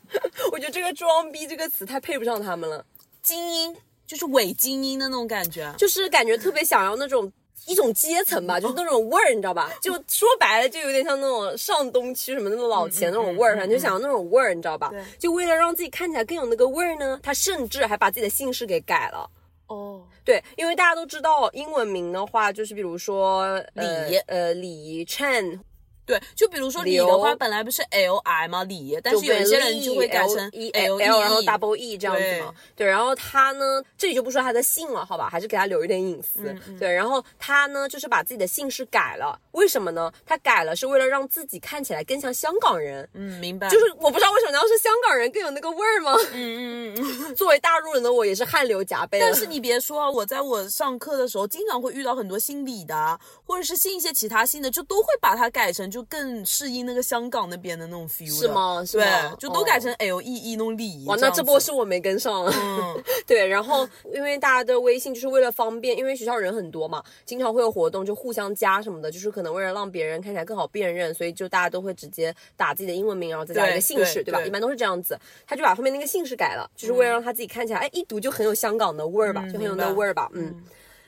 [0.52, 2.84] 我觉得这个“装逼”这个词太配不上他们了。
[3.22, 5.72] 精英就是伪精英的那种感觉。
[5.76, 7.30] 就是感觉特别想要那种
[7.66, 9.70] 一种阶层吧，就是那种味儿，你知道吧？
[9.82, 15.04] 就说白了，就有点像那种上东区什么那种老钱那种味儿，反正就想要那种味儿，你知道吧对？
[15.18, 19.28] 就为了让自己看起来更有那个味儿呢，他甚至还把自己的姓氏给改了。
[19.66, 25.60] 哦，对，因为大家都知道英文名的话，就是比如说呃李呃李 Chen，
[26.08, 28.64] 对，就比如说李刘的话，本来不是 L I 吗？
[28.64, 32.54] 李，但是有一些人就会改成 E L L，然后 E，double E 这样子嘛。
[32.74, 36.44] 对，然后他呢，这里就不说他的姓了，好吧，还是给他留一点隐私。
[36.66, 40.10] 嗯对，然后他呢，就是把自己的姓氏改了，为什么呢？
[40.24, 43.06] 他改了是为了让自己看起来更像香港人。
[43.12, 46.16] 嗯，明白，就是我不知道为什么难道是香港人更有那个味儿吗？
[46.32, 47.34] 嗯嗯嗯。
[47.36, 49.20] 作为大陆人的我也是汗流浃背。
[49.20, 61.06] 但是你别说啊，我在我上课的时候，经常会遇到很多姓李的啊，或者是姓一些其他姓的，就都会把它改成就更适应那个香港那边的那种 feel 是吗是吗对，就都改成哦 L E E 那种礼仪。
[61.06, 62.44] 哇，那这波是我没跟上。
[62.44, 74.24] 嗯， 对，然后因为大家的微信就是为了方便，因为学校人很多嘛，经常会有活动，就互相加什么的，就是可能为了让别人看起来更好辨认，所以就大家都会直接打自己的英文名，然后再加一个姓氏，吧？
[74.24, 75.18] 对吧一般都是这样子。
[75.46, 80.30] 他就把后面那个姓氏改了，就是为了让他自己看起来，哎，一读就很有香港的味儿吧，嗯就很有那味儿吧。
[80.32, 80.62] 嗯，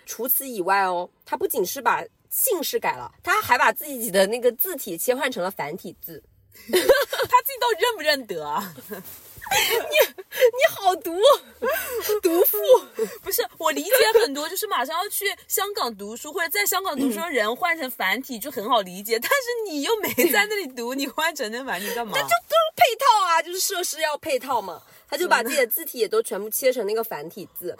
[0.07, 6.22] 除此以外哦，他不仅是把姓氏改了，他还把自己的那个字体切换成了繁体字。
[6.70, 8.74] 他自己到底认不认得啊？
[9.50, 11.18] 你好毒，
[12.22, 12.58] 毒妇。
[13.22, 13.90] 不是，我理解
[14.22, 22.12] 很多，就是马上要去香港读书或者在香港读书的人换成繁体就很好理解，但是你又没在那里读，你换成那繁体干嘛？
[22.14, 24.80] 那就都是配套啊，就是设施要配套嘛。
[25.08, 27.76] 他就把自己的字体也都全部切成那个繁体字。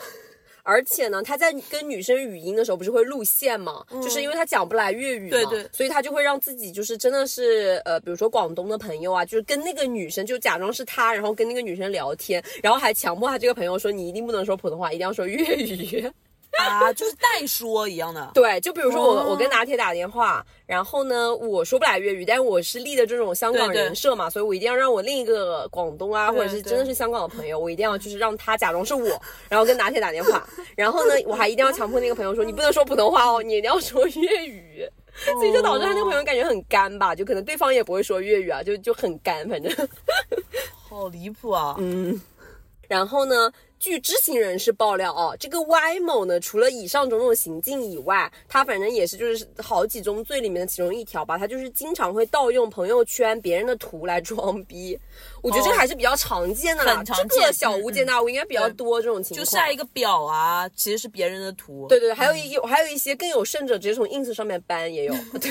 [0.62, 3.85] 而且呢，他在跟女生语音的时候不是会露馅嘛？
[4.03, 16.11] 就是因为他讲不来粤语嘛，对对所以他就会让自己就是真的是呃，比如说广东的朋友啊，就是跟那个女生就假装是他，然后跟那个女生聊天，然后还强迫他这个朋友说你一定不能说普通话，一定要说粤语。
[16.58, 18.30] 啊，就是代说一样的。
[18.34, 34.88] 对，就比如说我、哦我跟拿铁打电话，然后呢，我说不来粤语，但是我是立的这种香港人设嘛，所以我一定要让我另一个广东啊，或者是真的是香港的朋友，我一定要就是让他假装是我，然后跟拿铁打电话，然后呢，我还一定要强迫那个朋友说你不能说普通话哦，你一定要说粤语。
[35.34, 39.70] 所以就导致他那个朋友感觉很干吧，就可能对方也不会说粤语啊，就就很干，反正。
[40.88, 41.74] 好离谱啊！
[41.78, 42.18] 嗯，
[42.88, 54.96] 然后呢，据知情人士爆料哦，这个 Y 某呢，除了以上种种行径以外，他反正也是就是好几宗罪里面的其中一条吧，他就是经常会盗用朋友圈别人的图来装逼。
[55.40, 59.44] 我觉得这个还是比较常见的啦，这个小巫见大巫应该比较对多这种情况。
[59.44, 61.86] 就晒一个表啊，其实是别人的图。
[61.88, 65.14] 对对，对还有一有还有一些更有甚者，直接从 ins 上面搬也有。
[65.40, 65.50] 对，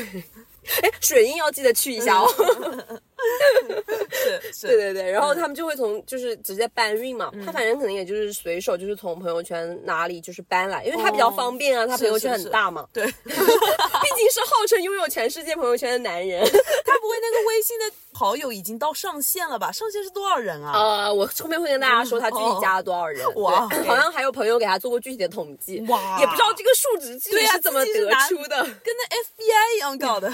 [0.84, 2.30] 哎，水印要记得去一下哦。
[4.12, 16.44] 是是，对对对，然后他们就会从就是直接搬运嘛，他反正可能也就是随手就是从朋友圈哪里就是搬来，因为他比较方便啊，他朋友圈很大嘛，对， 毕竟是号称拥有全世界朋友圈的男人。
[16.90, 19.72] 他不会那个微信的好友已经到上限了吧？
[19.72, 20.74] 上限是多少人啊？
[20.74, 23.26] 呃，我后面会跟大家说他具体加了多少人。
[23.36, 27.92] 哇，好像还有朋友给他做过具体的统计，哇，也不知道这个数值具体是怎么得
[28.28, 30.30] 出的，跟那 FBI 一样搞的。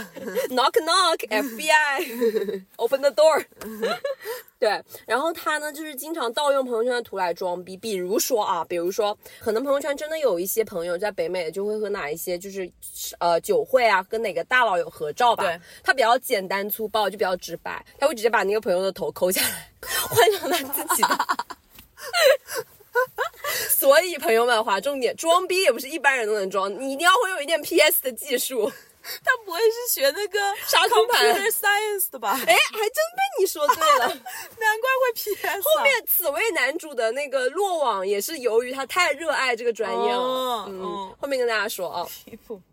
[0.49, 1.17] Knock knock
[2.77, 3.45] FBI，Open the door。
[4.57, 12.71] 对，然后他呢，就是经常盗用朋友圈的图来装逼，比如说啊，比如说，可能朋友圈真的有一些朋友在北美就会和哪一些就是
[13.19, 15.43] 呃酒会啊，跟哪个大佬有合照吧。
[15.43, 19.69] 对，他比较简单粗暴，就比较直白，他会直接把那个朋友的头抠下来，
[20.09, 21.27] 换成他自己的。
[23.69, 28.71] 所以朋友们，划重点，装逼也不是一般人都能装，你一定要会有一点 PS 的技术。
[29.23, 32.31] 他不会是学那个杀猪盘 science 的吧？
[32.31, 35.47] 哎，还真被你说对了，难怪会 PS。
[35.47, 40.65] 后面此位男主的那个落网也是由于他太热爱这个专业了。
[40.67, 42.07] 嗯，后面跟大家说啊，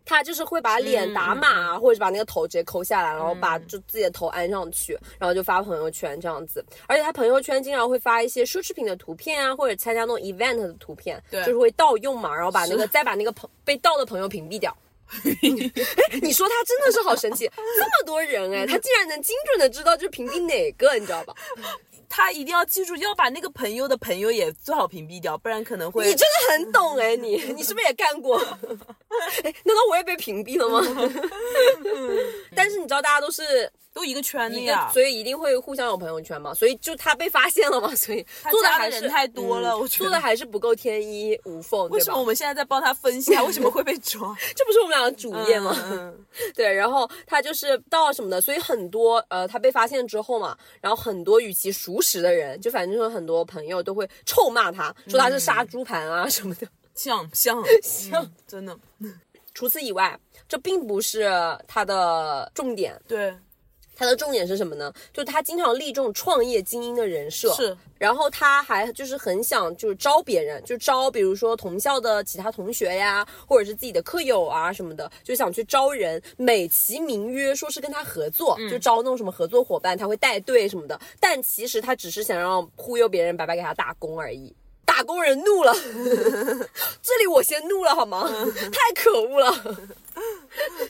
[0.05, 6.63] 他就是会把脸打码，或者是把那个头直接抠下来，然后把就自己的头安上去，然后就发朋友圈这样子。
[6.87, 14.75] 而且他朋友圈经常会发一些奢侈品的图片啊，或者参加那种 event 的图片，对，就是会盗用嘛，然后把那个再把那个朋被盗的朋友屏蔽掉。
[16.21, 21.33] 你说他真的是好神奇，这么多人哎，他竟然能精准的知道就是屏蔽哪个，你知道吧？
[22.15, 26.05] 他一定要记住，要把那个朋友的朋友也最好屏蔽掉，不然可能会。
[26.05, 28.37] 你真的很懂哎，你 你是不是也干过？
[29.43, 30.79] 哎，难道我也被屏蔽了吗？
[32.55, 33.71] 但是你知道，大家都是。
[33.95, 41.87] 都一个圈的呀，所以一定会互相有朋友圈嘛，所以就他被发现了嘛，所以做的还是太多了，我做的还是不够天衣无缝。
[41.89, 44.35] 为什么我们现在在帮他分析他为什么会被抓？
[44.55, 45.77] 这不是我们俩的主业吗？
[46.55, 58.77] 对，然后他就是到什么的，所以很多呃他被发现之后嘛，然后很多与其熟识的人，就反正说很多朋友都会臭骂他，说他是杀猪盘啊 什么的，像像 像真的。
[59.55, 61.29] 除此以外，这并不是
[61.67, 62.99] 他的重点。
[63.07, 63.33] 对。
[63.95, 64.91] 他的重点是什么呢？
[65.13, 67.77] 就他经常立这种创业精英的人设，是。
[67.97, 80.99] 然后他还就是很想就是招别人，就招比如说同校的其他同学呀，或者是自己的课友啊什么的，就想去招人，美其名曰说是跟他合作，就招那种什么合作伙伴，他会带队什么的。
[81.19, 84.53] 但其实他只是想让忽悠别人，白白给他打工而已。
[84.95, 85.73] 打工人怒了，
[87.01, 88.29] 这里我先怒了好吗？
[88.71, 89.51] 太可恶了，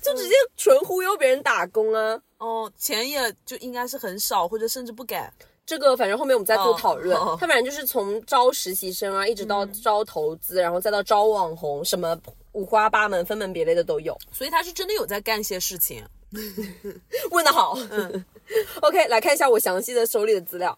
[0.01, 2.19] 就直接纯忽悠别人打工啊！
[2.37, 5.17] 哦，钱也就应该是很少，或者甚至不给。
[5.65, 7.17] 这个反正后面我们再做讨论。
[7.39, 12.17] 他反正就是从招实习生啊，一直到招投资，然后再到招网红，什么
[12.51, 14.17] 五花八门、分门别类的都有。
[14.33, 16.03] 所以他是真的有在干些事情。
[17.31, 17.77] 问的好。
[18.81, 20.77] OK，来看一下我详细的手里的资料。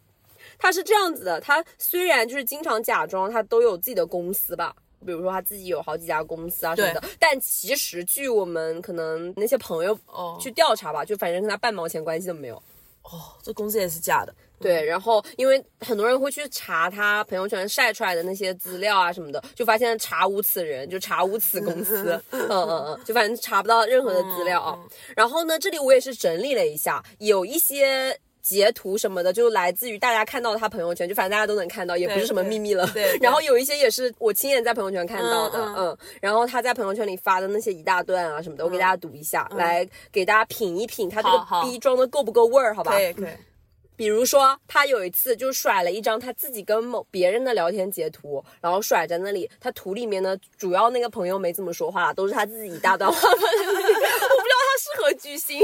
[0.58, 12.56] 他是这样子的，他虽然就是经常假装他都有自己的公司吧，比如说他自己有好几家公司啊什么的，但其实据我们可能那些朋友哦去调查吧，就反正跟他半毛钱关系都没有。
[13.04, 14.34] 哦，这公司也是假的。
[14.60, 22.20] 对，然后因为很多人会去查他朋友圈晒出来的那些资料啊什么的，就发现查无此人，就查无此公司。
[22.32, 24.80] 嗯嗯嗯，就反正查不到任何的资料啊。
[25.16, 28.20] 然后呢，这里我也是整理了一下，有一些。
[28.46, 32.86] 截图什么的就来自于大家看到他朋友圈，就反正大家都能看到，也不是什么秘密了。
[32.94, 33.18] 对。
[33.20, 35.98] 然后有一些也是我亲眼在朋友圈看到的，嗯。
[36.22, 42.92] 然后他在朋友圈里发的那些一大段啊什么的，我给大家读一下，来给大家品一品他这个逼装的够不够味儿，好吧？
[42.92, 43.34] 可以可以。
[43.98, 53.18] 比如说他有一次就甩了一张他自己跟某别人的聊天截图，然后甩在那里，他图里面呢主要那个朋友没怎么说话，都是他自己一大段话。
[53.28, 55.60] 我不知道他适合巨星。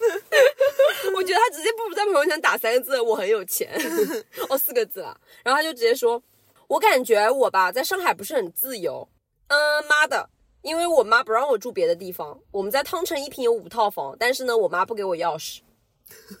[1.14, 3.70] 我觉得他直接不如在朋友圈打三个字“我很有钱”
[4.48, 5.18] 哦，四个字了。
[5.42, 6.22] 然后他就直接说
[6.68, 9.08] ：“我感觉我吧，在上海不是很自由。
[9.48, 10.30] 嗯，妈的，
[10.62, 12.38] 因为我妈不让我住别的地方。
[12.50, 15.60] 我们在汤臣一品有五套房，但是呢，我妈不给我钥匙。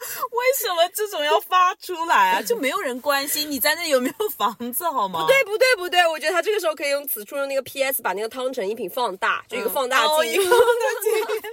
[0.00, 2.40] 为什么这种要发出来啊？
[2.42, 5.20] 就没有人关心你在那有没有房子好吗？
[5.20, 6.06] 不对，不对，不对。
[6.08, 11.50] 我觉得他这个时候可以用此处用那个 PS 把那个汤臣一品放大，就一个放大镜，放大镜。”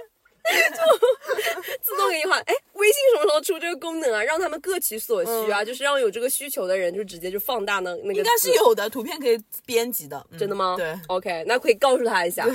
[0.70, 4.22] 就 自动给你换，哎，微信什么时候出这个功能啊？
[4.22, 8.14] 让他们各取所需啊，就是让有这个需求的人就直接就放大那那个。
[8.14, 10.74] 应该是有的，图片可以编辑的，真的吗？
[10.76, 12.46] 对，OK，那可以告诉他一下。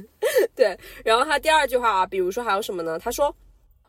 [0.54, 2.98] 对，然后他第二句话啊，比如说还有什么呢？
[2.98, 3.34] 他说，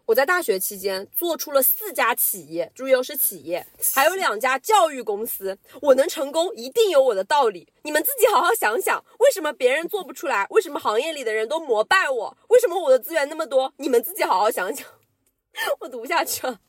[0.06, 5.58] 我在大学期间做出了四家企业，注意哦是企业，还有两家教育公司。
[5.82, 7.68] 我能成功，一定有我的道理。
[7.84, 10.46] 你们自己好好想想，为什么别人做不出来？
[10.50, 12.38] 为什么行业里的人都膜拜我？
[12.50, 13.74] 为什么我的资源那么多？
[13.78, 14.86] 你们自己好好想想。
[15.80, 16.60] 我读不下去了，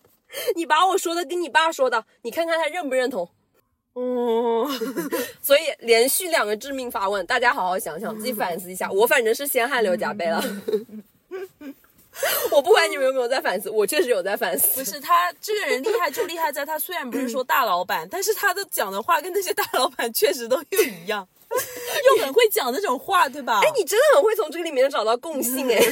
[0.55, 3.29] 你把我说的跟你爸说的，你看看他认不认同？
[3.95, 4.67] 哦，
[5.43, 8.91] 所以连续两个致命发问，大家好好想想，自己反思一下。
[8.91, 10.43] 我反正是先汗流浃背了。
[12.53, 14.79] 我不管你们有没有在反思，我确实有在反思。
[14.79, 23.61] 不是他这个人厉害就厉害在他虽然不是说大老板，但是他的讲的话跟那些大老板确实都又一样，又很会讲那种话，对吧？
[23.65, 25.81] 哎，你真的很会从这个里面找到共性哎。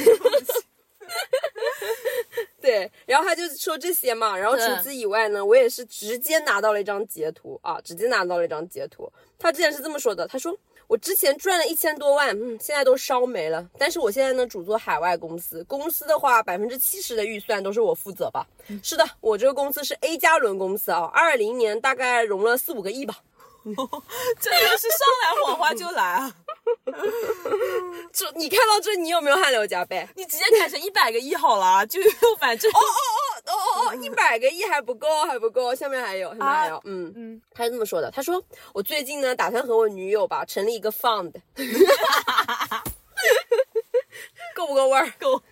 [2.61, 9.11] 对，然后他就说这些嘛，然后除此以外呢，我也是直接拿到了一张截图啊，直接拿到了一张截图。
[9.39, 10.55] 他之前是这么说的，他说。
[10.91, 13.64] 我之前赚了一千多万，嗯，现在都烧没了。
[13.78, 18.45] 但是我现在呢，主做海外公司，公司的话，百分之七十的预算都是我负责吧。
[18.82, 23.18] 是的，我这个公司是 A 加轮公司啊，二零年大概融了四五个亿吧。
[23.62, 23.78] 真的
[24.78, 26.34] 是上来谎话就来啊！
[28.11, 30.09] 这你看到这，你有没有汗流浃背？
[30.16, 32.01] 你直接改成一百个亿好了，就
[32.41, 32.68] 反正。
[32.72, 33.20] 哦哦哦，
[34.03, 41.32] 一百个亿还不够，还不够，下面还有，下面还有，嗯嗯，他是这么说的，他说我最近呢打算和我女友吧成立一个 fund，
[44.55, 45.12] 够不够味儿？
[45.18, 45.43] 够。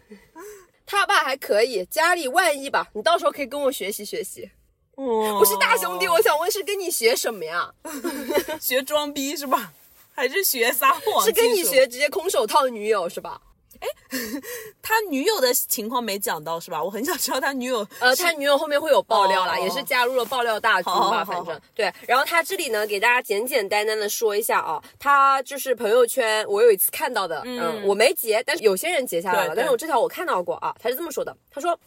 [0.86, 4.50] 他爸还可以，家里万亿吧，你到时候可以跟我学习学习。
[4.94, 7.72] 哦，我是大兄弟，我想问是跟你学什么呀？
[8.58, 9.72] 学装逼是吧？
[10.14, 11.24] 还是学撒谎？
[11.24, 13.40] 是跟你学直接空手套女友是吧？
[13.80, 13.88] 哎，
[14.82, 16.82] 他女友的情况没讲到是吧？
[16.82, 17.86] 我很想知道他女友。
[18.00, 21.92] 呃，他女友后面会有爆料啦，也是加入了爆料大军吧，反正对。
[22.06, 31.78] 然后他这里呢，给大家简简单单的说一下啊，他就是朋友圈我有一次看到的，嗯，我没截，但是有些人截下来了，但是我这条我看到过啊，他是这么说的，他说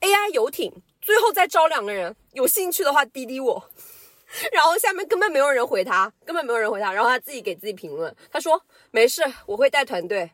[0.00, 3.62] AI 游艇最后再招两个人，有兴趣的话滴滴我。
[4.52, 10.28] 然后下面根本没有人回他，根本没有人回他，然后他自己给自己评论，他说没事，我会带团队。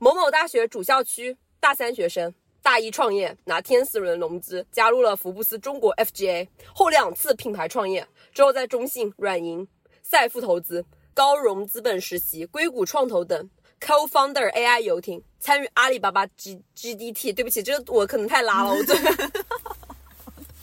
[0.00, 2.32] 某某大学主校区大三学生，
[2.62, 9.66] 大一创业拿天使轮融资，加入了福布斯中国 FGA 后两次品牌创业，之后在中信、软银、
[10.02, 17.34] 赛富投资、高融资本实习、硅谷创投等 Co-founder AI 游艇，参与阿里巴巴 G GDT。
[17.34, 18.94] 对不起，这个我可能太拉了，我这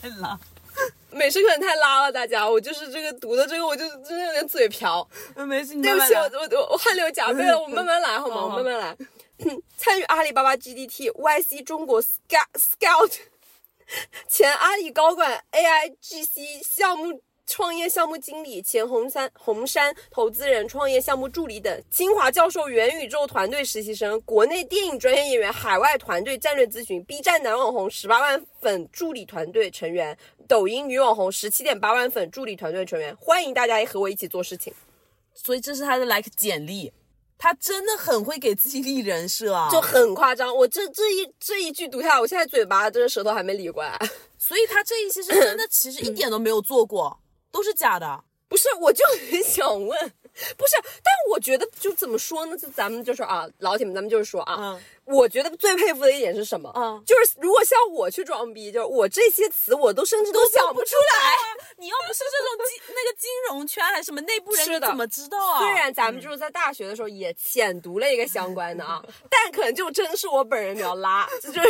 [0.00, 0.38] 太拉，
[1.10, 5.06] 美式可能太拉了，大家，我就是这个读的这个，我就真的有点嘴瓢。
[5.34, 8.44] 没事，对不起，我我我汗流浃背了，我慢慢来好吗？
[8.44, 8.96] 我慢慢来。
[9.76, 13.18] 参与阿里巴巴 GDT YC 中国 Scout
[14.28, 30.18] 前阿里高管 AIGC 项目创业项目经理，前红山红杉投资人创业项目助理等，清华教授元宇宙团队实习生，国内电影专业演员，海外团队战略咨询，B 站男网红十八万粉助理团队成员，
[30.48, 34.74] 抖音女网红十七点八万粉助理团队成员，欢迎大家和我一起做事情。
[35.32, 36.92] 所以这是他的 like 简历。
[37.38, 40.54] 他真的很会给自己立人设啊， 就很夸张。
[40.54, 43.98] 我这这一这一句读下来，我现在嘴巴这个舌头还没理过来。
[44.38, 47.18] 所以他这一些是真的，其实一点都没有做过，
[47.50, 48.24] 都是假的。
[48.48, 50.12] 不是，我就很想问，
[50.56, 52.56] 不是，但我觉得就怎么说呢？
[52.56, 54.80] 就咱们就是啊，老铁们，咱们就是说啊。
[55.06, 56.68] 我觉得最佩服的一点是什么？
[56.74, 61.32] 嗯，就是如果像我去装逼，就是我这些词我都甚至都想不出来。
[61.76, 65.60] 你要不是这种金那个金融圈还是什么内部人，你怎么知道啊？
[65.60, 71.60] 虽然咱们就是在大学的时候也浅读了一个相关的啊，但可能就真是我本人比较拉，就是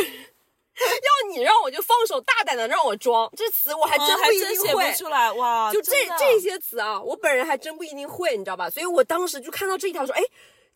[0.85, 5.71] 要你让我就放手大胆的让我装这词，我还真不一定会出来哇。
[5.71, 8.69] 就这这些词啊，我本人还真不一定会，你知道吧？
[8.69, 10.21] 所以我当时就看到这一条说，哎。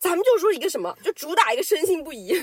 [0.02, 2.36] 咱们就说一个什么，就主打一个深信不疑。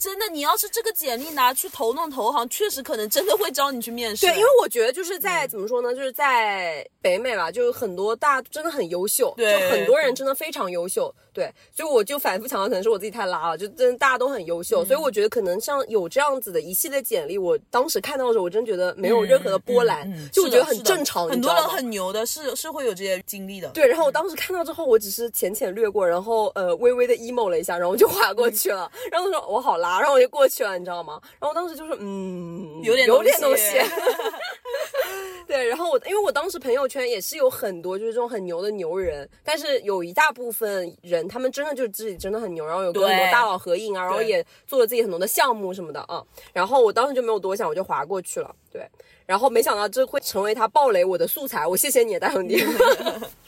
[0.00, 4.24] 真的，你要是这个简历拿去投弄投行，确实可能真的会招你去面试。
[4.24, 11.14] 对，因为我觉得就是在怎么说呢，就是在北美吧，就很多大真的很优秀，就很多人真的非常优秀。
[11.32, 21.28] 对，所以我就反复强调，可能是我自己太拉了，就真的大家都很优秀，所以我觉得可能像有这样子的一系列简历，我当时看到的时候，我真觉得没有任何的波澜，就我觉得很正常。
[21.28, 23.68] 很多人很牛的，是是会有这些经历的。
[23.68, 28.90] 对，然后我当时看到之后，我只是浅浅略过，然后呃微微的 emo 了一下，然后我就划过去了。
[29.12, 31.18] 然后他说我好拉，然后我就过去了，你知道吗？
[31.40, 33.78] 然后我当时就是嗯，有点有点东西。
[35.48, 46.22] 对，然后我因为我当时朋友圈也是有很多就是这种很牛的牛人，但是有一大部分人他们真的就是自己真的很牛，然后有跟很多大佬合影啊，然后也做了自己很多的项目什么的啊。
[46.52, 48.54] 然后我当时就没有多想，我就划过去了。
[48.70, 48.88] 对，
[49.26, 52.64] 然后没想到这会成为他暴雷我的素材，我谢谢你，大兄弟。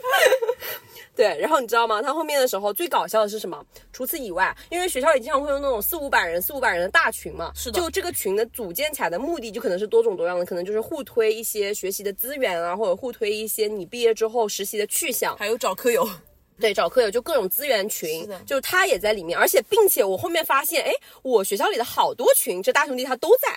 [1.14, 2.00] 对，然后你知道吗？
[2.00, 3.62] 他后面的时候最搞笑的是什么？
[3.92, 15.36] 除此以外，因为学校里经常会有那种四五百人、四五百人的大群嘛，是的就这个群的组建起来的目的就可能是多种多样的，可能就是互推一些学习的资源啊，或者互推一些你毕业之后实习的去向。
[15.36, 16.08] 还有找课友，
[16.58, 20.90] 对，找课友就各种资源群就他也在里面，而且并且我后面发现，哎，
[21.22, 23.48] 我学校里的好多群，这大兄弟他都在。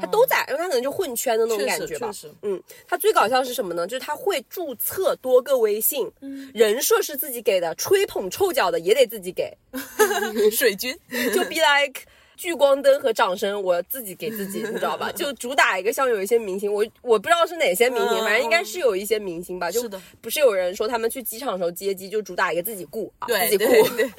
[0.00, 2.10] 他都在，因为他可能就混圈的那种感觉吧
[2.42, 3.86] 嗯，他最搞笑是什么呢？
[3.86, 6.10] 就是他会注册多个微信，
[6.52, 9.56] 人设是自己给的，吹捧臭脚的也得自己给，
[10.50, 10.96] 水军，
[11.34, 12.00] 就 be like
[12.36, 15.10] 聚光灯和掌声，我自己给自己， 你知道吧？
[15.12, 19.70] 就主打一个像有一些明星，我我不知道是哪些明星，嗯反正应该是有一些明星吧。
[19.70, 24.10] 就是的不是有人说他们去机场的时候接机就主打一个自己雇啊，自己对雇，对，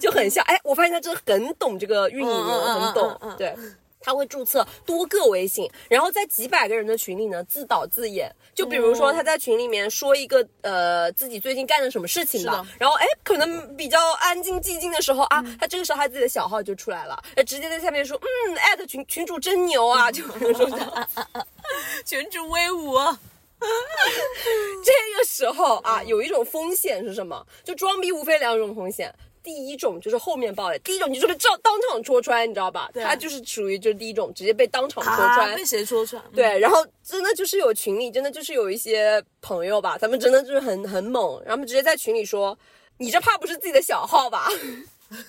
[0.00, 0.44] 就很像。
[0.44, 3.32] 哎，我发现他真的很懂这个运营很懂嗯嗯。
[3.32, 3.54] 嗯对，
[4.02, 8.30] 他会注册多个微信，然后在几百个人的群里呢自导自演。
[8.54, 21.08] 就比如说哦他在群里面说一个呃自己最近干了什么事情吧是的，然后哎可能比较安静寂静的时候啊，他这个时候他自己的小号就出来了，呃直接在下面说嗯艾特群群主真牛啊，就比如说这样。
[22.04, 23.18] 群主威武啊！
[24.84, 27.46] 这个时候啊，有一种风险是什么？
[27.64, 29.14] 就装逼无非两种风险。
[29.42, 32.90] 第一种就是后面爆的，第一种你就是被照当场戳穿，你知道吧？
[32.92, 35.54] 对他就是属于就是第一种，直接被当场戳啊，穿。
[35.56, 36.22] 被谁戳穿？
[36.34, 42.56] 对，然后真的就是有群里真的就是有一些朋友吧，他们真的就是很很猛，然后他们直接在群里说
[42.98, 44.48] ：“你这怕不是自己的小号吧？”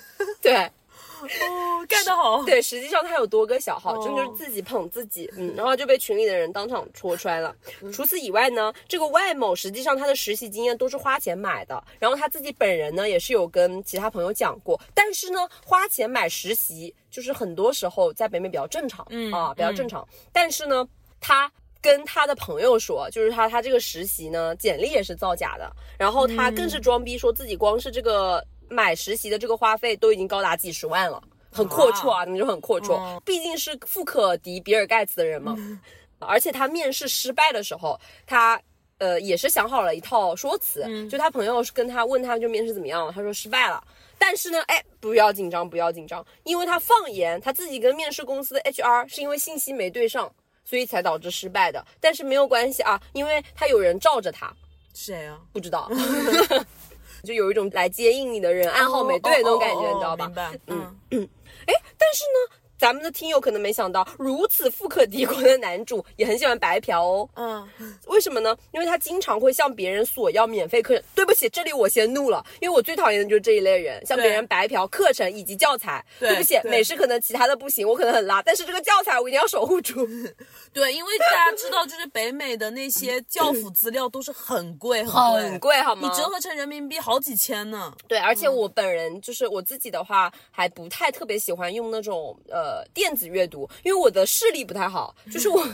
[0.42, 0.70] 对，
[1.24, 2.44] 哦，干得好。
[2.44, 7.56] 对，实际上他有多个小号，哦真就是自己捧自己，嗯，然后就被群里的人当场戳穿了。
[7.92, 20.88] 除此以外呢，这个外某实际上他的实习经验都是花钱买的，然后他自己本人呢也是有跟其他朋友讲过，但是呢，花钱买实习就是很多时候在北美比较正常，嗯啊，比较正常，但是呢，
[21.20, 21.52] 他。
[21.84, 25.70] 跟他的朋友说，就是他他这个实习呢，简历也是造假的，
[26.00, 35.56] 然后他更是装逼，说自己光是这个买实习的这个花费都已经高达几十万了，很阔绰啊，那就很阔绰，嗯毕竟是富可敌比尔盖茨的人嘛。
[36.20, 38.62] 而且他面试失败的时候，他
[38.98, 43.84] 呃也是想好了一套说辞，就他朋友是跟他问他就面试怎么样，他说失败了。
[44.18, 50.34] 但是呢，哎，不要紧张，不要紧张，因为他放言他自己跟面试公司的 HR 是因为信息没对上，
[50.64, 51.86] 所以才导致失败的。
[52.00, 54.54] 但是没有关系啊，因为他有人罩着他，
[54.94, 55.38] 谁啊？
[55.52, 55.92] 不知道，
[57.24, 60.36] 就有一种来接应你的人暗号美队那种感觉，你知道吧明？
[60.36, 60.60] 白。
[60.68, 61.28] 嗯，
[61.66, 67.30] 哎，但是呢，咱们的听友可能没想到，如此富可敌国的男主也很喜欢白嫖哦。
[67.36, 67.66] 嗯，
[68.08, 68.54] 为什么呢？
[68.74, 71.04] 因为他经常会向别人索要免费课程。
[71.16, 76.04] 对不起，这里我先怒了，因为我最讨厌的就是这一类人，向别人白嫖课程以及教材。
[76.20, 80.06] 对不起，美式可能其他的不行，我可能很拉，但是这个教材我一定要守护住。
[80.74, 86.02] 对，因为大家知道，就是北美的那些教辅资料都是很贵，很贵好吗？
[86.04, 87.94] 你折合成人民币好几千呢。
[88.10, 95.68] 对，而且我本人就是我自己的话，还不太特别喜欢用那种呃电子阅读，因为我的视力不太好， 就是我。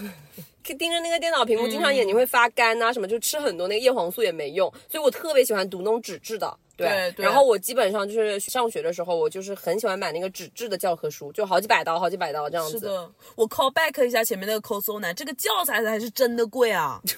[0.78, 6.56] 盯着那个电脑屏幕，经常眼睛会发干呐、什么就吃很多那个叶黄素也没用，所以我特别喜欢读那种纸质的。
[6.78, 12.78] 对，然后我基本上就是上学的时候，我就是很喜欢买那个纸质的教科书，就好几百刀，好几百刀这样子。
[12.78, 17.02] 是的，我 call back 一下前面那个 c o s o 男，这个教材才是真的贵啊！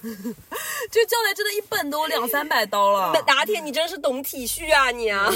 [0.90, 3.12] 这个教材真的一本都两三百刀了。
[3.14, 5.30] 那拿铁，你真是懂体恤啊你啊！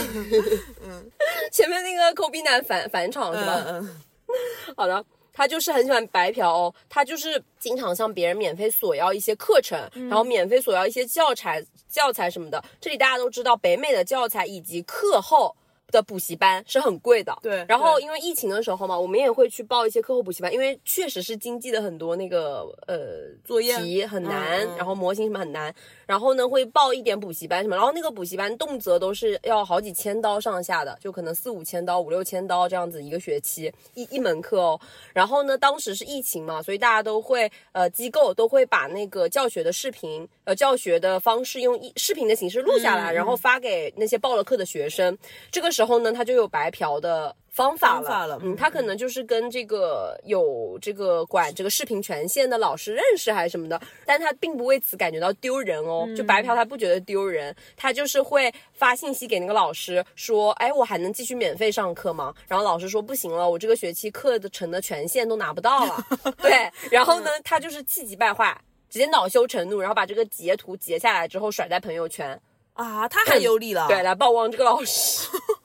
[0.81, 1.11] 嗯，
[1.51, 3.61] 前面那个抠逼男返返场是吧？
[3.67, 4.01] 嗯嗯，
[4.75, 12.63] 好的，他就是很喜欢白嫖哦，他就是经常向别人免费索要一些课程，然后免费索要一些教材、教材什么的。
[12.79, 15.55] 这里大家都知道，北美的教材以及课后。
[15.91, 25.73] 的补习班是很贵的，对然后因为疫情的时候嘛，我们也会去报一些课后补习班，因为确实是经济的很多那个呃作业题很难，然后模型什么很难，
[26.05, 34.79] 然后呢会报一点补习班什么，然后那个补习班动辄都是要好几千刀上下的，就可能四五千刀、五六千刀这样子一个学期一一门课哦。
[35.13, 45.17] 然后呢，当时是疫情嘛，所以大家都会呃机构都会把那个教学的视频呃教学的方式用一视频的形式录下来，嗯然后发给那些报了课的学生。
[45.51, 47.35] 这个时候呢，他就有白嫖的。
[47.55, 62.35] 方法了，法了嗯，他可能就是跟这个有这个管这个视频权限的老师认识还是什么的，但他并不为此感觉到丢人哦，就白嫖他不觉得丢人，他就是会发信息给那个老师说，哎，我还能继续免费上课吗？
[62.45, 66.05] 然后老师说不行了，我这个学期课的程的权限都拿不到了，
[66.41, 68.53] 对，然后呢，他就是气急败坏，
[68.89, 72.37] 直接恼羞成怒，然后把这个截图截下来之后甩在朋友圈，
[72.73, 73.87] 啊，他很有理了。
[73.87, 75.29] 对，来曝光这个老师。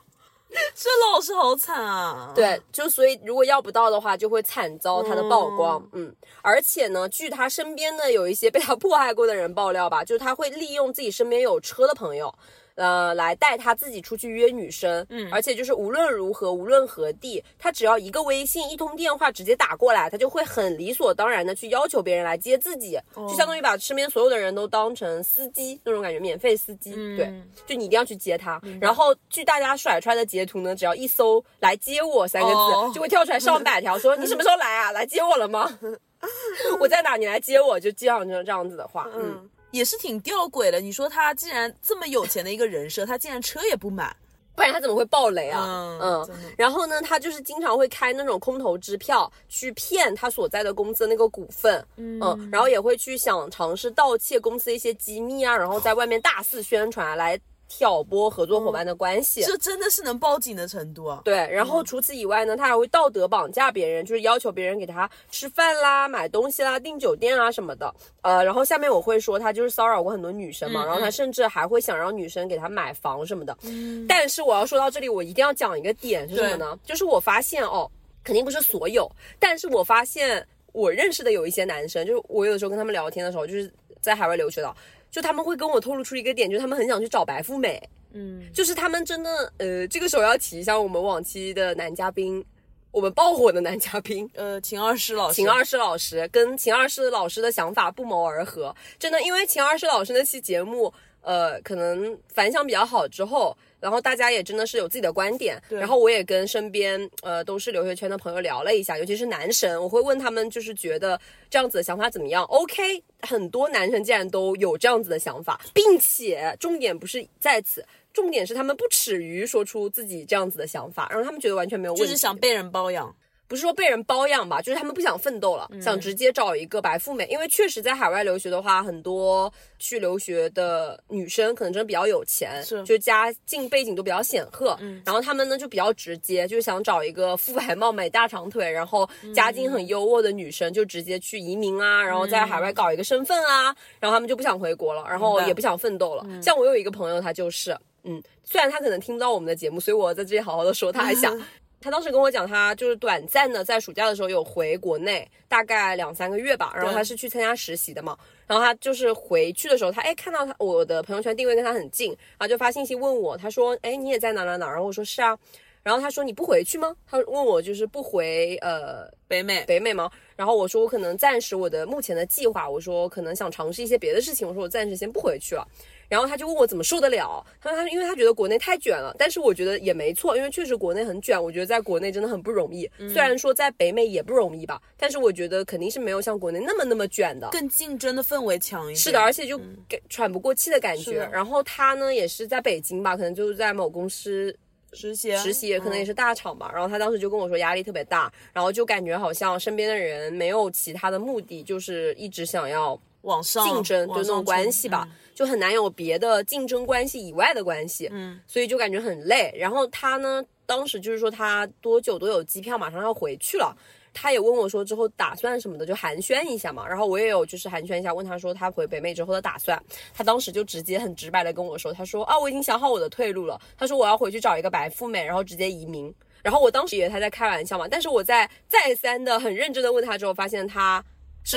[0.74, 2.32] 这老师好惨啊！
[2.34, 5.88] 对，就所以如果要不到的话，就会惨遭他的曝光。
[5.92, 12.34] 嗯，而且呢，据他身边的有一些被他迫害过的人爆料吧，就是他会利用自己身边有车的朋友。
[12.80, 27.30] 呃，来带他自己出去约女生，嗯，而且就是无论如何，无论何地，他只要一个微信、一通电话直接打过来，他就会很理所当然的去要求别人来接自己，就相当于把身边所有的人都当成司机那种感觉，免费司机，对，
[27.66, 28.58] 就你一定要去接他。
[28.80, 34.90] 然后据大家甩出来的截图呢，只要一搜“来接我”三个字，就会跳出来上百条，说 你什么时候来啊？
[34.92, 35.78] 来接我了吗？
[36.80, 37.16] 我在哪？
[37.16, 37.78] 你来接我？
[37.78, 39.48] 就这样这样子的话，嗯。
[39.70, 40.80] 也是挺吊诡的。
[40.80, 44.14] 你说他既然这么有钱的一个人设，他竟然车也不买，
[44.54, 45.98] 不然他怎么会爆雷啊？
[46.00, 57.40] 嗯，然后呢，他就是经常会开那种空头支票去骗他所在的公司的那个股份，嗯，然后也会去想尝试盗窃公司一些机密啊，然后在外面大肆宣传来。
[57.70, 61.22] 挑拨合作伙伴的关系，这真的是能报警的程度啊！
[61.24, 67.94] 对，然后除此以外呢，他还会道德绑架别人，就是要求别人给他吃饭啦、买东西啦、订酒店啊什么的。
[68.22, 73.56] 呃，然后下面我会说他就是骚扰过很多女生嘛，然后他甚至还会想让女生给他买房什么的。
[73.62, 76.76] 嗯，但是我要说到这里，我一定要讲一个点是什么呢？
[76.84, 77.88] 就是我发现哦，
[78.24, 79.08] 肯定不是所有，
[79.38, 84.74] 但是我发现我认识的有一些男生，就是我有的时候跟他们聊天的时候，就是在海外留学的。
[85.10, 87.82] 就他们会跟我透露出一个点，就是他们很想去找白富美，
[88.12, 92.44] 嗯，就是他们真的，呃，这个时候要提一下我们往期的男嘉宾，
[92.90, 100.92] 我们爆火的男嘉宾， 呃，秦二师老师，秦二师老师跟秦二师老师的想法不谋而合，真的，因为秦二师老师那期节目，
[101.22, 103.56] 呃，可能反响比较好之后。
[103.80, 111.18] 然后大家也真的是有自己的观点，然后我也跟身边呃都是留学圈的朋友聊了一下，尤其是男神，我会问他们就是觉得
[111.48, 123.14] 这样子的想法怎么样？OK，很多男生竟然都有这样子的想法，并且重点不是在此，重点是他们不耻于说出自己这样子的想法，让他们觉得完全没有问题，就是想被人包养。
[123.50, 127.26] 不是说被人包养吧，就是他们不想奋斗了，想直接找一个白富美。
[127.26, 134.78] 因为确实在海外留学的话，很多去留学的女生可能真的比较有钱，是就家境背景都比较显赫。
[134.80, 146.24] 嗯，然后他们呢就比较直接，就是想找一个肤白貌美、大长腿，然后家境很优渥的女生，就直接去移民啊，然后在海外搞一个身份啊，然后他们就不想回国了，然后也不想奋斗了。
[146.40, 151.36] 像我有一个朋友，他就是，嗯，虽然他可能听不到我们的节目，所以我在这里好好的说，他还想。
[151.80, 156.72] 他当时跟我讲，他就是短暂的在暑假的时候有回国内，大概两三个月吧。
[156.76, 158.16] 然后他是去参加实习的嘛。
[158.46, 164.68] 然后他就是回去的时候，他哎看到他我的朋友圈定位跟他很近，然后就发信息问我，他说哎你也在哪哪哪？
[164.68, 165.38] 然后我说是啊。
[165.82, 166.94] 然后他说你不回去吗？
[167.06, 170.10] 他问我就是不回呃北美北美吗？
[170.36, 175.66] 然后我说我可能暂时我的目前的计划，我说可能想尝试一些别的事情，我说我暂时先不回去了。
[176.08, 177.44] 然后他就问我怎么受得了？
[177.60, 181.40] 他说他因为他觉得国内太卷了，但是我觉得也没错，因为确实国内很卷。
[181.40, 182.90] 我觉得在国内真的很不容易。
[182.98, 188.96] 虽然说在北美也不容易吧，但是我觉得肯定是没有像国内那么那么卷的，更竞争的氛围强一点。
[188.96, 189.58] 是的，而且就
[189.88, 191.24] 给喘不过气的感觉。
[191.32, 194.54] 然后他呢也是在北京吧，可能就是在某公司
[194.92, 196.70] 实习，实习可能也是大厂吧。
[196.72, 203.00] 然后他当时就跟我说压力特别大，然后就感觉好像身边的人没有其他的目的，就是一直想要。
[203.22, 209.54] 往上竞争就那种关系吧，就很难有别的竞争关系以外的关系，嗯，所以就感觉很累。
[209.58, 213.76] 然后他呢，当时就是说他多久都有机票，马上要回去了。
[214.12, 216.86] 他也问我说之后打算什么的，就寒暄一下嘛。
[216.86, 219.82] 然后我也有就是寒暄一下，问他说他回北美之后的打算。
[220.12, 223.60] 他当时就直接很直白的跟我说，他说啊，我已经想好我的退路了。
[223.76, 226.12] 他说我要回去找一个白富美，然后直接移民。
[226.42, 231.04] 然后我当时以为他在开玩笑嘛，但是我在再三的很认真的问他之后，发现他。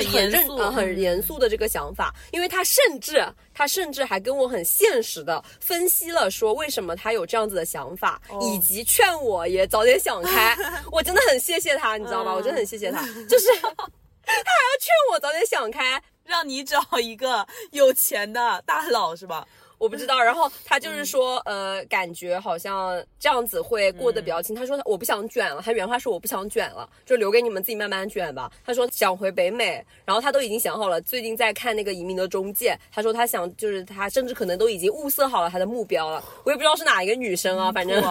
[0.01, 3.23] 是很认呃很严肃的这个想法，因为他甚至
[3.53, 10.57] 他甚至还跟我很现实的分析了说为什么他有这样子的想法，以及劝我也早点想开。
[10.91, 12.33] 我真的很谢谢他，你知道吗？
[12.33, 19.45] 我真的很谢谢他，就是 他还要劝我早点想开，让你找一个有钱的大佬是吧？
[19.83, 24.55] 我不知道，然后他就是说，呃，感觉好像这样子会过得比较轻。
[24.55, 28.49] 他说我不想卷了，他原话是我不想卷了，就留给你们自己慢慢卷吧。
[28.65, 32.79] 他说想回北美，然后他都已经想好了，最近在看那个移民的中介。
[32.93, 36.23] 他说他想，就是他甚至可能都已经物色好了他的目标了。
[36.45, 38.01] 我也不知道是哪一个女生啊，反正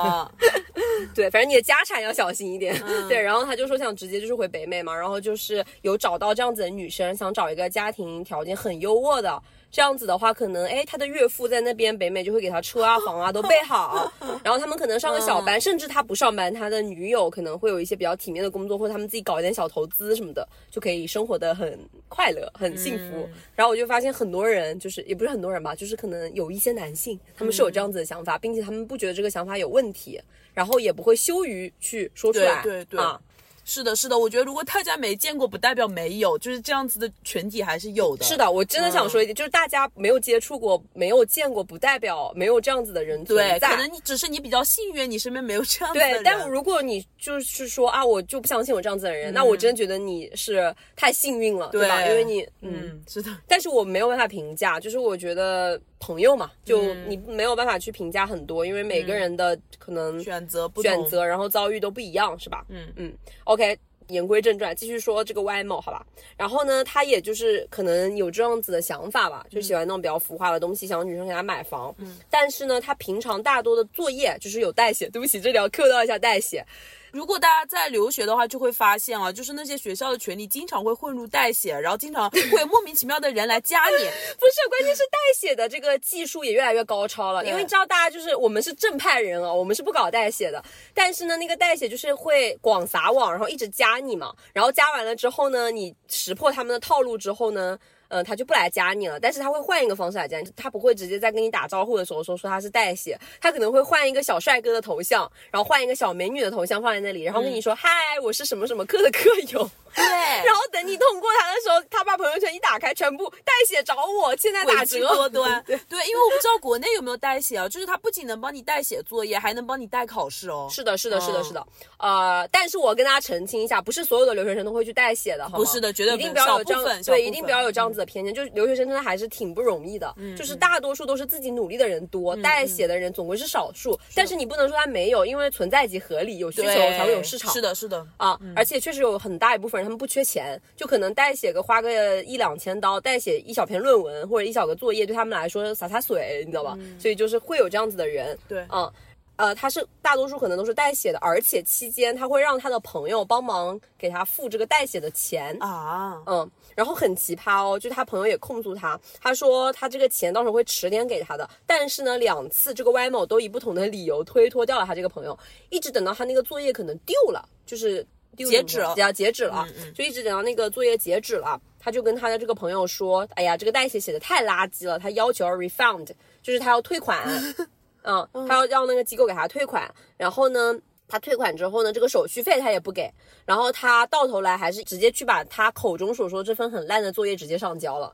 [1.14, 2.78] 对，反正你的家产要小心一点。
[3.08, 9.42] 对，然后他就说想直接就是回北美嘛，然后就是有找到这样子的女生，想找一个家庭条件很优渥的。
[9.72, 14.12] 这样子的话，可能哎，他的岳父在那边北美就会给他车啊、房啊都备好，
[14.44, 23.26] 然后他们可能上个小班，甚至他不上班，他的女友可能会有一些比较体面的工作，或者他们自己搞一点小投资什么的，就可以生活的很快乐、很幸福。
[23.56, 30.20] 然后我就发现很多人，就是也不是很多人吧，就是可能有一些男性，他们是有这样子的想法，并且他们不觉得这个想法有问题。
[30.54, 32.60] 然后也不会羞于去说出来。
[32.62, 33.18] 对对对啊，
[33.64, 38.24] 是的，是的，我觉得如果大家没见过，不代表没有，就是这样子的群体还是有的。
[38.24, 43.70] 是的，我真的想说一点，就是大家没有接触过、没有见过，不代表没有这样子的人存对，在。
[43.70, 52.04] 可能你只是你比较幸运，你身边没有这样子的对人。，但如果你就是说啊，我就不相信有这样子的人，那我真的觉得你是太幸运了，对吧？
[52.06, 52.72] 因为你，嗯。
[52.82, 62.64] 嗯，是的，但是我没有办法评价，就是我觉得朋友嘛，就嗯你没有办法去评价很多，因为每个人的可能选择不选，择，然后遭遇都不一样，是吧？
[62.68, 63.12] 嗯嗯
[63.44, 63.78] ，OK。
[64.08, 66.04] 言归正传，继续说这个外貌，好吧？
[66.36, 71.94] 然后呢，他也就是可能有这样子的想法吧，就喜欢那种比较浮夸的东西，想让女生给他买房。
[71.98, 76.66] 嗯，但是呢，他平常大多的作业就是有代写，对不起，这里要 Q 到一下代写。
[77.12, 83.96] 如果大家在留学的话，就会发现啊，就是那些学校的群里经常会混入代写，然后经常会莫名其妙的人来加你。
[84.40, 97.78] 不是，关键是代写的这个技术也越来越高超了，因为你知道大家就是我们是正派人啊，我们是不搞代写的，但是呢，那个代写就是会广撒网，然后一直加你嘛，然后加完了之后呢，你识破他们的套路之后呢。
[98.12, 107.88] 嗯，他就不来加你了，但是他会换一个方式来加你，他不会直接在跟你打招呼的时候说说他是代写，他可能会换一个小帅哥的头像，然后换一个小美女的头像放在那里，然后跟你说、嗨，
[108.22, 115.02] 我是什么什么课的课友，对，然后等你通过他的时候，他把朋友圈一打开，全部代写找我，现在打折。
[115.12, 115.62] 多端。
[115.66, 120.68] 对，因为我不知道国内有没有代写啊，就是他不仅能帮你代写作业，还能帮你代考试哦。
[120.70, 121.66] 是的，是的，是的，嗯是的，
[121.98, 128.32] 呃，但是我跟大家澄清一下，不是所有的留学生都会去代写的，好吗不是的绝对一定不要有这样对，一定不要有这样子的偏见。
[128.32, 133.98] 就是留学生真的还是挺不容易的，就是大多数都是自己努力的人多，代写的人总归是少数。
[134.14, 137.52] 但是你不能说他没有，因为存在即合理，有需求才会有市场。
[137.52, 146.78] 是的，是的，啊，而且确实有很大一部分人他们不缺钱，就可能代写个花个一两千刀，代写一小篇论文或者一小个作业，对他们来说洒洒水，你知道吧？
[146.98, 148.90] 所以就是会有这样子的人，对嗯。
[149.36, 165.36] 呃，他是大多数可能都是代写的，而且期间他会让他的朋友帮忙给他付这个代写的钱，啊，嗯，然后很奇葩哦，就他朋友也控诉他，他说他这个钱到时候会迟点给他的，但是呢，两次这个 Y 某都以不同的理由推脱掉了他这个朋友，
[165.70, 176.08] 一直等到他那个作业可能丢了，就是丢截止了要截止了，嗯就一直等到那个作业截止了，他就跟他的这个朋友说，哎呀，这个代写写的太垃圾了，他要求要 refund，
[176.42, 177.26] 就是他要退款，
[178.02, 180.78] 嗯，他要让那个机构给他退款，然后呢。
[181.08, 183.12] 他退款之后呢，这个手续费他也不给，
[183.44, 188.10] 然后他到头来还是直接去把他口中所说这份很烂的作业直接上交了。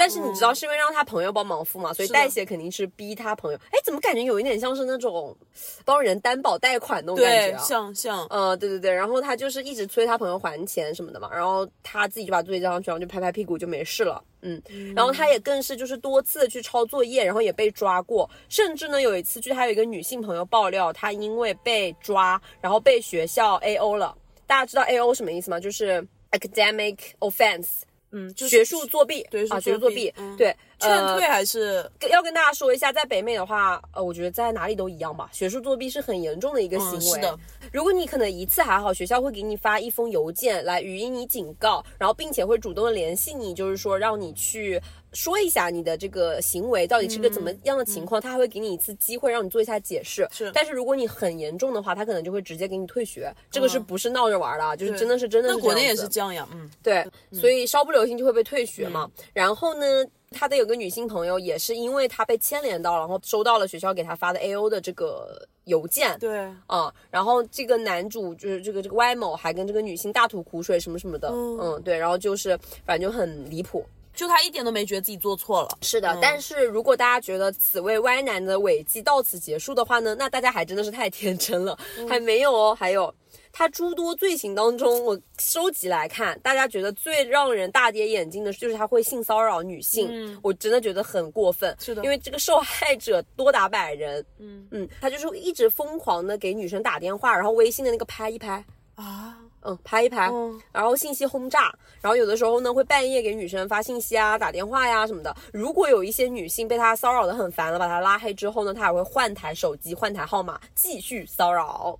[0.00, 3.58] 但是你知道是因为让他朋友帮忙付嘛，所以代写肯定是逼他朋友。
[3.70, 5.36] 哎，怎么感觉有一点像是那种
[5.84, 7.58] 帮人担保贷款那种感觉对，啊？
[7.62, 14.62] 像像，呃，对对对，然后他就是一直催他朋友还钱什么的嘛，然后他自己就把作业交上去，然后就拍拍屁股就没事了，嗯，
[14.96, 25.60] 然后他也更是就是多次的去抄作业，然后也被抓过，甚至呢有一次，据他有一个女性朋友爆料，他因为被抓，然后被学校 A O 了，大家知道 A O 什么意思吗？
[25.60, 27.82] 就是 academic offense，
[28.12, 35.28] 嗯，就是学术作弊，对啊，学术作弊，嗯对，劝呃退还是跟要跟大家说一下，在北美的话，呃，我觉得在哪里都一样吧。
[35.32, 36.98] 学术作弊是很严重的一个行为。
[36.98, 37.38] 嗯是的，
[37.72, 44.80] 如果你可能一次还好，学校会给你发一封邮件来语音你警告，然后并且会主动的联系你，就是说让你去
[45.12, 50.26] 说一下你的这个行为到底是个怎么样的情况，他还会给你一次机会让你做一下解释。
[50.30, 54.76] 是但是如果你很严重的话，他可能就会直接给你退学，这个是嗯不是闹着玩的啊？
[54.76, 59.10] 就是真的是真的是那国内也是这样呀，嗯，对，所以稍不留心就会被退学嘛。
[59.32, 59.84] 然后呢，
[60.30, 66.16] 他的有个女性朋友也是因为他被牵连到，然后收到了学校给他发的 A O 的这个邮件。
[66.18, 72.56] 对，啊、然后这个男主就是这个这个 Y 某还跟这个女性大吐苦水什么什么的，嗯对，然后就是
[72.86, 73.84] 反正就很离谱。
[74.14, 83.14] 就他一点都没觉得自己做错了，是的，但是如果大家觉得此位歪男的违纪到此结束的话呢，那大家还真的是太天真了，还没有哦，还有。
[83.52, 91.74] 他诸多罪行当中，我收集来看，大家觉得最让人大跌眼镜的就是他会性骚扰女性，嗯我真的觉得很过分。
[91.80, 105.34] 是的因为这个受害者多达百人，嗯嗯，他就是一直疯狂的给女生打电话，然后微信的那个拍一拍，啊，嗯，拍一拍，嗯然后信息轰炸，然后有的时候呢会半夜给女生发信息啊、打电话呀什么的。
[105.52, 111.98] 如果有一些女性被他骚扰的很烦了，把他拉黑之后呢，他还会换台手机、换台号码继续骚扰。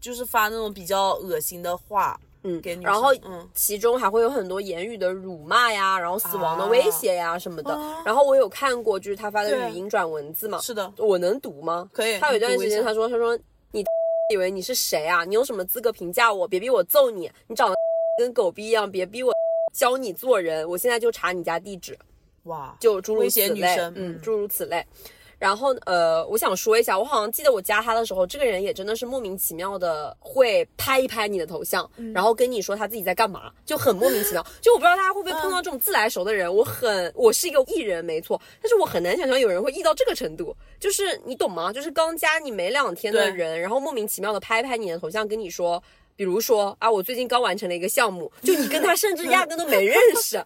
[0.00, 7.74] 就是发那种比较恶心的话，嗯，给女生然后嗯其中还会有很多言语的辱骂呀，然后死亡的威胁呀什么的。
[7.74, 11.88] 啊然后我有看过，就是他发的语音转文字嘛，是的，我能读吗？
[11.90, 13.34] 可以他有一段时间他说他说
[13.72, 13.82] 你
[14.30, 15.24] 以为你是谁啊？
[15.24, 16.48] 你有什么资格评价我？
[16.48, 17.30] 别逼我揍你！
[17.46, 17.74] 你长得
[18.18, 19.32] 跟狗逼一样，别逼我
[19.74, 20.66] 教你做人！
[20.68, 21.98] 我现在就查你家地址，
[22.44, 24.84] 哇，就诸如此类，嗯诸如此类。
[25.44, 34.42] 然后呃，我想说一下，我好像记得我加他的时候，这个人也真的是莫名其妙的会拍一拍你的头像，然后跟你说他自己在干嘛，就很莫名其妙。
[34.62, 41.70] 就我不知道大家会不会碰到这种自来熟的人，我很我是一个艺人没错，但是我很难想象有人会艺到这个程度，就是你懂吗？
[41.70, 45.82] 就是刚加你没两天的人，然后莫名其妙的拍拍你的头像，跟你说。
[46.16, 50.36] 比如说啊，我最近刚完成了一个项目，就你跟他甚至压根都没认识。
[50.38, 50.44] 哎，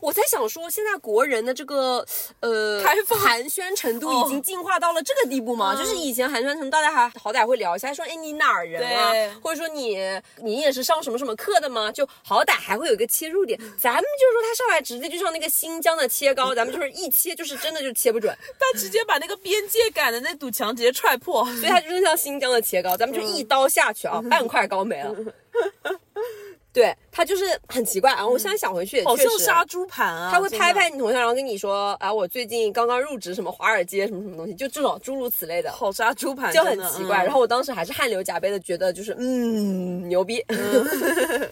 [0.00, 2.04] 我在想说，现在国人的这个
[2.40, 5.74] 呃寒暄程度已经进化到了这个地步吗？
[5.76, 9.12] 嗯就是以前寒暄程度大家还好歹会聊一下，说哎你哪儿人啊，
[9.42, 9.98] 或者说你
[10.42, 11.90] 你也是上什么什么课的吗？
[11.92, 13.58] 就好歹还会有一个切入点。
[13.78, 21.44] 咱们就是说他上来直接就像那个新疆的切糕，咱们就是一切就是真的就切不准， 他直接把那个边界感的那堵墙直接踹破。
[21.56, 25.09] 所以他就是像新疆的切糕，咱们就一刀下去啊， 半块糕没了。
[26.72, 28.24] 对他就是很奇怪啊！
[28.24, 30.30] 我现在想回去好像杀猪盘啊！
[30.30, 37.24] 他会拍拍，你头像，然后跟你说，啊，我最近刚刚入职什么华尔街什么什么东西，就这种诸如此类的，好杀猪盘，就很奇怪。
[37.24, 40.44] 嗯然后我当时还是汗流浃背的，觉得就是嗯牛逼。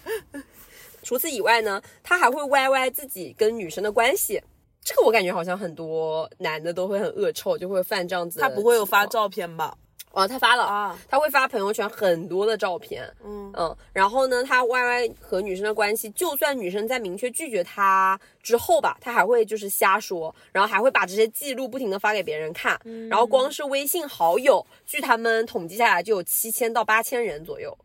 [1.03, 4.41] 除此以外呢，他还会歪歪自己跟女生的关系。
[4.85, 8.39] 这个我感觉好像很多男的都会很恶臭，就会犯这样子。
[8.39, 9.05] 他不会有发？
[9.07, 9.77] 照片吧？
[10.13, 27.77] 哦，他发了啊，他会发朋友圈很多的照片，嗯嗯，然后呢，他 Y Y 和女生的关系，就算女生在明确拒绝他之后吧，他还会就是瞎说，然后还会把这些记录不停的发给别人看，然后光是微信好友，据他们统计下来就有七千到八千人左右。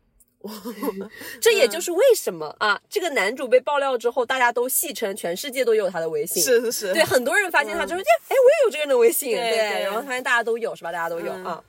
[1.39, 6.43] 这也就是为什么啊，这个男主被爆料之后，大家都戏称全世界都有他的微信。
[6.43, 10.91] 是是是，对，很多人发现他之后，就哎，我也有这个人的微信，对对然后发现大家都有，是吧？
[10.91, 11.63] 大家都有、嗯啊。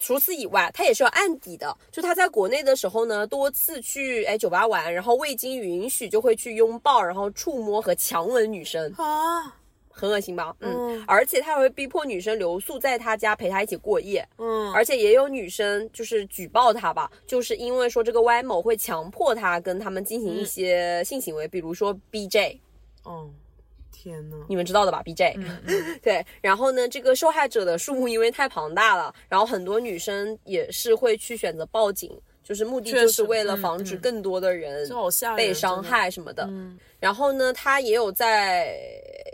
[0.00, 1.76] 除此以外，他也是有案底的。
[1.92, 9.54] 就他在国内的时候呢，多次去哎酒吧玩，然后未经允许就会去拥抱，然后触摸和强吻女生，啊，
[9.90, 10.56] 很恶心吧？
[10.60, 22.58] 嗯，嗯而且他还会逼迫女生留宿在他家陪他一起过夜，嗯，而且也有女生就是举报他吧，就是因为说这个 Y 某会强迫他跟他们进行一些性行为，比如说 BJ。
[23.02, 23.30] 哦，
[23.92, 25.34] 天呐，你们知道的吧？BJ，、
[26.02, 32.10] 对，然后呢，这个受害者的数目因为太庞大了，然后很多女生也是会去选择报警，
[32.42, 34.88] 就是目的就是为了嗯防止嗯更多的人
[35.36, 35.82] 被伤。
[35.82, 36.44] 害什么的。
[36.48, 38.76] 嗯然后呢，他也有在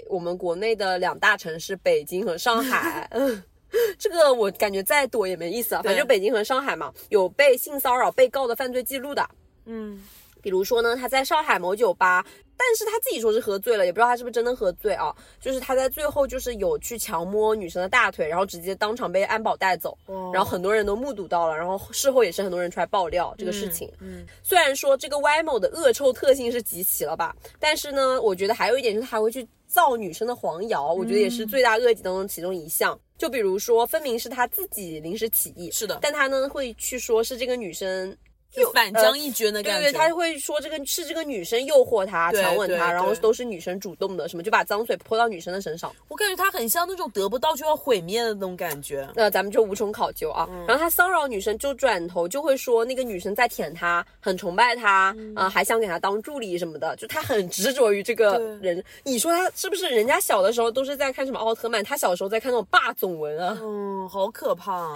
[0.09, 3.11] 我们国内的两大城市北京和上海。
[3.99, 9.29] 这个我感觉再多也没意思啊，反正就北京和上海嘛，有被性骚扰被告的犯罪记录的。
[9.65, 10.01] 嗯，
[10.47, 12.25] 比如说呢，他在上海某酒吧，
[12.57, 15.13] 但是他自己说是喝醉了，也不知道他是不是真的喝醉啊。
[15.41, 23.91] 就是他在最后就是有去强摸女生的大腿，然后直接当场被安保带走，哦然后很多人都目睹到了，然后事后也是很多人出来爆料这个事情。
[23.99, 32.97] 嗯，虽然说这个 Y 某的恶臭特性是集齐了吧，但是呢，我觉得还有一点就是他会去造女生的黄谣，我觉得也是罪大恶极当中其中一项。
[33.19, 38.17] 就比如说，分明是他自己临时起意，是的但他呢会去说是这个女生
[38.53, 39.91] 就反将一军的感觉。
[39.91, 49.09] 对对，他会说这个是这个女生诱惑他强吻他，然后都是女生主动的，什么就把脏水泼到女生的身上，我感觉他很像那种得不到就要毁灭的那种感觉。
[49.15, 50.47] 那咱们就无从考究啊。
[50.51, 58.83] 嗯然后他骚扰女生，就转头就会说那个女生在舔他，很崇拜他，嗯啊、还想给他当助理什么的，就他很执着于这个人。
[59.03, 59.87] 你说他是不是？
[59.87, 64.95] 人家小的时候都是在看什么奥特曼，他小时候在看那种霸总文啊，嗯，好可怕、啊，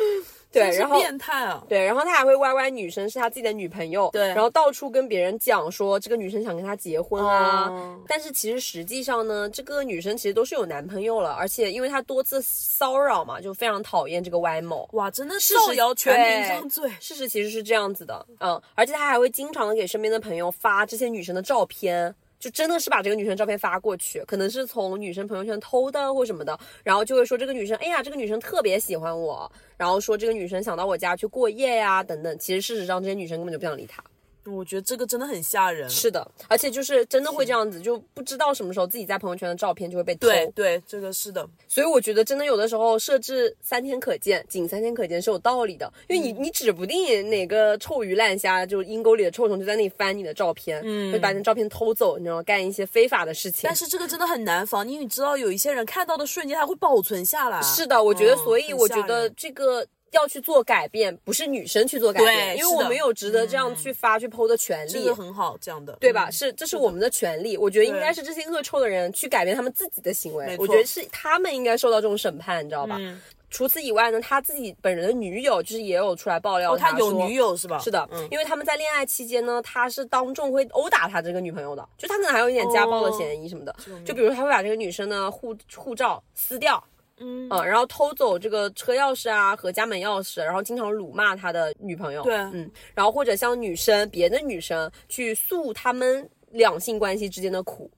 [0.54, 1.62] 对，然后变态啊。
[1.68, 14.88] 对，然后他还会歪歪女生是他自己的女朋友，对然后到处跟别人讲说这个女生想跟他结婚啊，哦但是其实实际上呢，这个女生其实都是有男朋友了，而且因为她多次骚扰嘛，就非常讨厌这个歪某。
[14.92, 16.90] 哇，真的事造谣全对民上罪。
[17.00, 34.04] 事实其实是这样子的，嗯，而且他还会经常的给身边的朋友发这些女生的照片，就真的是把这个女生照片发过去，可能是从女生朋友圈偷的或什么的，然后就会说这个女生，哎呀，这个女生特别喜欢我，然后说这个女生想到我家去过夜呀、等等，其实事实上这些女生根本就不想理他。
[34.46, 35.88] 我觉得这个真的很吓人。
[35.88, 40.28] 是的，而且就是真的会这样子，就不知道什么时候自己在朋友圈的照片就会被偷。
[40.28, 41.48] 对对，这个是的。
[41.68, 52.42] 所以我觉得真的有的时候设置三天可见，仅三天可见是有道理的，因为你、你指不定哪个臭鱼烂虾，就阴沟里的臭虫就在那里翻你的照片，嗯，会把你的照片偷走，你知道吗？
[52.42, 53.62] 干一些非法的事情。
[53.64, 57.60] 但是这个真的很难防，因为你知道有一些人看到的瞬间他会保存下来。
[57.62, 59.86] 是的，我觉得，嗯所以我觉得这个。
[60.14, 64.92] 要去做改变，不是女生去做改变，对因为我们有值得这样去发、去剖的权利。
[64.92, 66.28] 这个很好，这样的，对吧？
[66.28, 67.56] 嗯是，这是我们的权利。
[67.56, 72.96] 我觉得应该是这些恶臭的人去改变他们自己的行为我觉得是他们应该受到这种审判，你知道吧？
[72.98, 77.34] 嗯除此以外呢，他自己本人的女友就是也有出来爆料，哦，他有女。
[77.34, 77.78] 友是吧？
[77.78, 83.70] 是的，嗯，因为他们在恋爱期间呢，他是当众会殴打他这个女朋友的，就他可能还有一点家暴的嫌疑什么的。
[83.72, 86.82] 哦就比如他会把这个女生的护护照撕掉，
[87.18, 92.22] 嗯，然后偷走这个车钥匙啊和家门钥匙，然后经常辱骂他的女朋友。
[92.22, 97.90] 对，嗯，然后或者像女生，别的女生去诉他们两性关系之间的苦。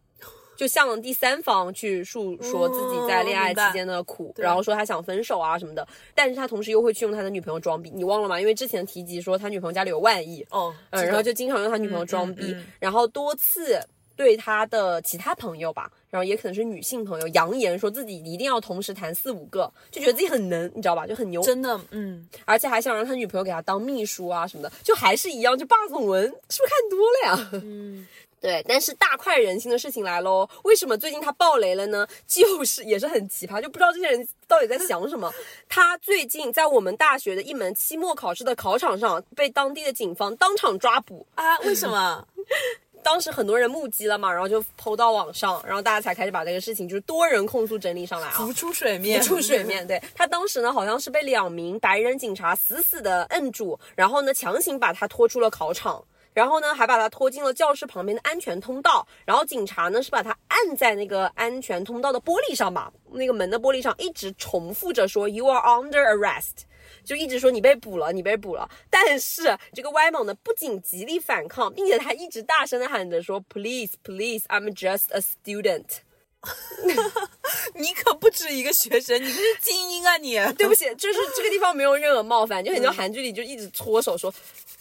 [0.57, 8.41] 就向第三方去诉说自己在恋爱期间的苦，然后说他想分手啊什么的，但是他同时又会去用他的女朋友装逼，你忘了吗？
[8.41, 13.79] 因为之前提及说他女朋友家里有万亿，哦，嗯，然后就经常用他女朋友装逼，然后多次
[14.17, 21.07] 对他的其他朋友吧，然后也可能是女性朋友，扬言说自己一定要同时谈四五个，就觉得自己很能，你知道吧？
[21.07, 27.51] 就很牛，真的，嗯，而且还想让他女朋友给他当秘书啊什么的，就还是一样，就霸总文，是不是看多了呀？
[27.63, 28.09] 嗯。
[28.39, 30.49] 对，但是大快人心的事情来喽！
[30.63, 32.07] 为什么最近他爆雷了呢？
[32.29, 35.33] 就是也是很奇葩，就不知道这些人到底在想什么。
[35.69, 41.59] 他最近在我们大学的一门期末考试的考场上被当地的警方当场抓捕啊！
[41.61, 42.25] 为什么？
[43.03, 49.87] 当时很多人目击了嘛，然后就抛到网上，然后大家才开始把这个事情就是多人控诉整理上来啊，浮出水面，浮出水面。
[49.87, 56.05] 对他当时呢，好像是被两名白人警察死死的摁住，然后呢强行把他拖出了考场。
[56.33, 59.09] 然后呢，还把他拖进了教室旁边的安全通道。
[59.25, 66.65] 然后警察呢是把他按在那个安全通道的玻璃上吧，那个门的玻璃上，一直重复着说 “You are under arrest”，
[67.07, 68.69] 就一直说你被捕了，你被捕了。
[68.91, 76.01] 但是这个歪猛呢不仅极力反抗，并且他一直大声的喊着说 “Please, please, I'm just a student”。
[77.75, 80.17] 你可不止一个学生，你这是精英啊！
[80.19, 84.33] 你对不起，就是这个地方没有任何冒犯，就很像韩剧里就一直搓手说。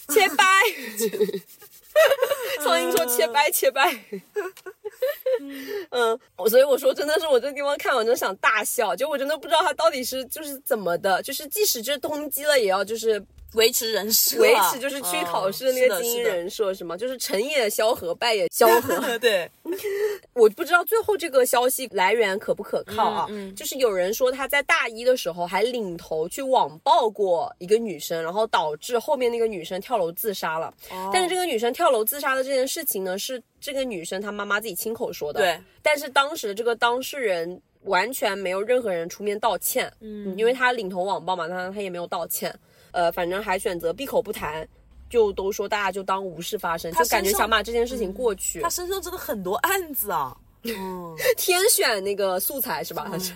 [0.10, 0.46] 切掰，
[2.62, 3.92] 苍蝇说切掰切掰，
[5.92, 6.20] 嗯，
[6.50, 13.24] 所以我说真的是我这个地方看完就想大笑，就我真的不知道他到底是就是怎么的，就是即使就是通缉了，也要就是。
[13.54, 16.98] 维持人设，维持就是去考试的那个精英人设是吗？
[16.98, 18.98] 就是成也萧何，败也萧何。
[19.20, 19.50] 对，
[20.36, 23.28] 我不知道最后这个消息来源可不可靠啊？
[23.56, 30.74] 就是有人说他在大一的时候还领头去网暴过一个女生，然后导致后面那个女生跳楼自杀了。
[31.14, 35.40] 但是这个女生跳楼自杀的这件事情呢，是这个女生她妈妈自己亲口说的。
[35.40, 39.92] 对，但是当时这个当事人完全没有任何人出面道歉。
[40.02, 42.54] 嗯，因为他领头网暴嘛，他他也没有道歉。
[42.92, 44.68] 呃，反正还选择闭口不谈，
[45.10, 48.62] 就都说大家就当无事发生，就感觉想把这件事情过去。
[48.62, 53.08] 他身上真的很多案子啊， 嗯，天选那个素材是吧？
[53.12, 53.34] 他是。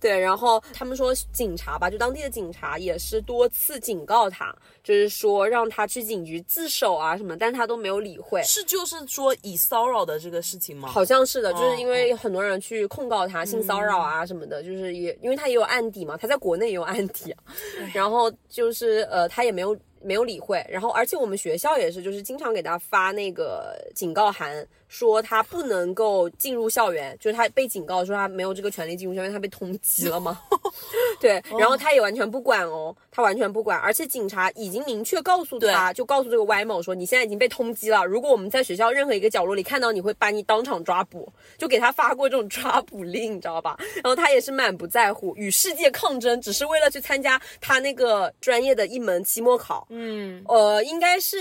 [0.00, 8.42] 对，然后他们说警察吧，就当地的警察也是多次警告他，就是说让他去警局自首啊什么，但他都没有理会。
[8.42, 10.88] 是就是说以骚扰的这个事情吗？
[10.88, 17.34] 好像是的，就是因为很多人去控告他性骚扰啊什么的，就是也因为他也有案底嘛，他在国内也有案底，
[17.94, 19.76] 然后就是呃他也没有。
[20.00, 30.40] 没有理会，然后而且我们学校也是，就是经常给他发那个警告函，说他不能够进入校园，就是他被警告说他没有这个权利进入校园，他被通缉了吗？
[31.20, 43.76] 对，然后他也完全不管哦，他完全不管，而且警察已经明确告诉他，就告诉这个歪某说你现在已经被通缉了，如果我们在学校任何一个角落里看到你会把你当场抓捕，就给他发过这种抓捕令，你知道吧？
[43.96, 49.86] 然后他也是满不在乎，与世界抗争，只是为了去参加他那个专业的一门期末考。
[49.90, 51.36] 嗯，呃，应该是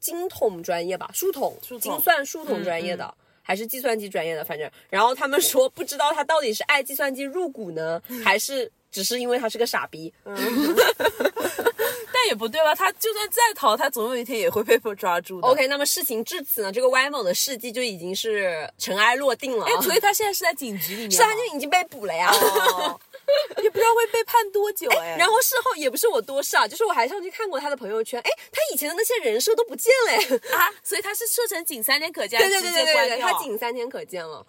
[0.00, 4.70] 精统专业吧，数统、精算、数统专业的，还是计算机专业的，反正。
[4.88, 10.12] 然后他们说，不知道他到底是爱计算机入股呢，还是只是因为他是个傻逼。
[12.12, 12.74] 但也不对吧？
[12.74, 15.48] 他就算再逃，他总有一天也会被抓住的。
[15.48, 19.64] OK，那么事情至此呢，这个歪某的事迹就已经是尘埃落定了。
[19.64, 22.30] 哎，所以他现在是在警局里面，是他就已经被捕了呀。
[23.62, 34.46] 也不知道会被判多久哎，然后事后也不是我多事啊，就是我还上去看过他的朋友圈，哎，他以前的那些人设都不见了啊，所以他是设成仅三天可见，对对对对对，他仅三天可见了。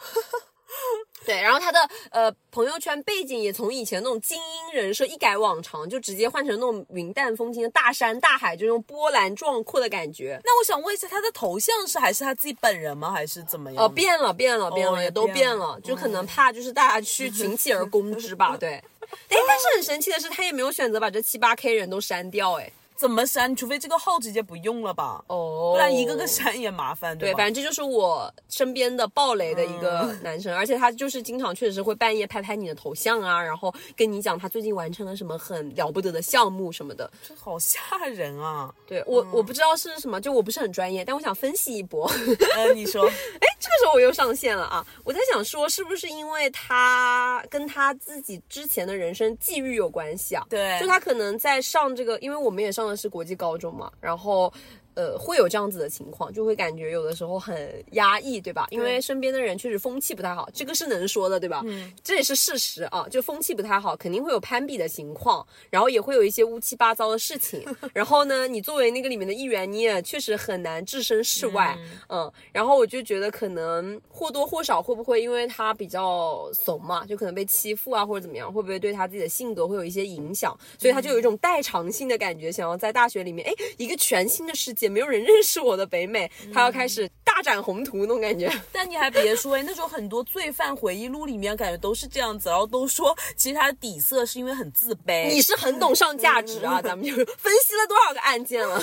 [1.25, 10.39] 对，然后他的呃朋友圈背景也从以前那种精英人设一改往常，就直接换成那种云淡风轻的大山大海，就那种波澜壮阔的感觉。
[10.43, 13.11] 那我想问一下，他的头像是还是他自己本人吗？
[13.11, 13.85] 还是怎么样？
[13.85, 18.57] 哦，变了，变了，变了，也都变了，就可能怕就是大家去群起而攻之吧。
[18.59, 22.71] 对，哎，但是很神奇的是，他也没有选择把这七八 K 人都删掉，哎。
[23.01, 23.55] 怎么删？
[23.55, 25.25] 除非这个号直接不用了吧？
[25.25, 27.17] 哦，不然一个个删也麻烦。
[27.17, 37.09] 对，反正这就是我身边的暴雷的一个男生，而且他就是经常确实会半夜拍拍你的头像啊，然后跟你讲他最近完成了什么很了不得的项目什么的。
[37.27, 37.79] 这好吓
[38.13, 38.71] 人啊！
[38.85, 42.07] 对我我不知道是什么，就我不是很专业，但我想分析一波。
[42.55, 43.03] 呃，你说，
[43.41, 44.85] 哎，这个时候我又上线了啊！
[45.03, 50.45] 我在想说，是不是因为他跟他自己之前的人生际遇有关系啊？
[50.47, 52.90] 对，就他可能在上这个，因为我们也上。
[52.95, 54.51] 是国际高中嘛，然后
[54.93, 58.67] 呃，会有这样子的情况，就会感觉有的时候很压抑，对吧？
[58.71, 61.61] 因为身边的人确实风气不太好，这个是能说的，对吧？
[61.65, 67.63] 嗯，这也是事实啊，就风气不太好，肯定会有攀比的情况，然后也会有一些乌七八糟的事情。
[67.93, 71.77] 然后呢，你作为那个里面的一员，你也确实很难置身事外。
[72.09, 80.53] 嗯，然后我就觉得可能或多或少会不会因为他比较怂嘛，就可能被欺负啊或者怎么样，会不会对他自己的性格会有一些影响？
[80.77, 84.80] 所以他就有一种代偿性的感觉，想要在大学里面，哎，一个全新的世界。
[84.85, 88.51] 也没有人认识我的北美，他要开始大展宏图那种感觉。
[88.71, 95.29] 但你还别说，哎，那种很多罪犯回忆录里面感觉都是这样子，然后都说其实他的底色是因为很自卑。
[95.29, 98.81] 你是很懂上价值啊，咱们就分析了多少个案件了。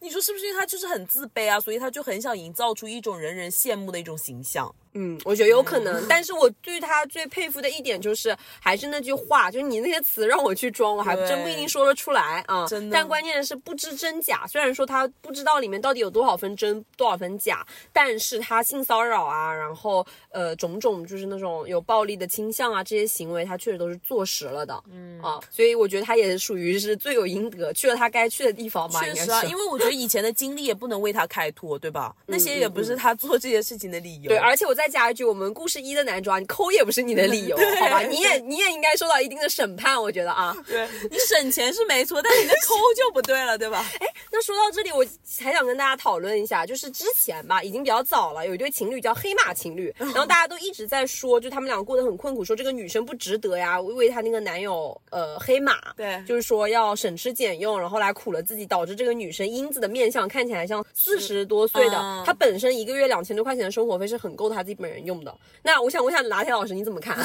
[0.00, 0.46] 你说是不是？
[0.46, 4.72] 因为他就是很自卑啊，所以他就很想营造出一种人人羡慕的一种形象。
[4.98, 12.66] 嗯，我觉得有可能，但是我对他最佩服的一点就是，还是那句话，就是你那些词让我去装，我还真不一定说得出来啊。
[12.66, 12.94] 真的。
[12.94, 24.82] 但关键是不知真假，虽然说他不知道里面到底有多少分真，多少分假，但是他性骚扰啊，然后呃种种就是那种有暴力的倾向啊，这些行为他确实都是坐实了的。
[24.90, 29.02] 嗯啊，所以我觉得他也属于是罪有应得，去了他该去的地方吧。
[29.04, 32.16] 确实啊，因为我觉得以前的经历也不能为他开脱，对吧？
[32.24, 34.28] 那些也不是他做这些事情的理由。
[34.30, 34.85] 对，而且我在。
[34.86, 38.02] 再加一句，我们故事一的男主啊，你抠也不是你的理由， 好吧？
[38.02, 40.56] 你也你也应该受到一定的审判，我觉得啊。
[40.64, 43.84] 对你省钱是没错，但你的抠就不对了，对吧？
[43.98, 45.04] 哎，那说到这里，我
[45.42, 65.32] 还想跟大家讨论一下，就是之前吧，已经比较早了，有一对情侣叫黑马情侣，然后 大家都一直在说，就他们两个过得很困苦，说这个女生不值得呀，为她那个男友呃黑马，对，就是说要省吃俭用，然后来苦了自己，导致这个女生英子的面相看起来像四十多岁的，她本身一个月两千多块钱的生活费是很够她自己本人用的。
[65.62, 67.16] 那我想问一下拿铁老师，你怎么看？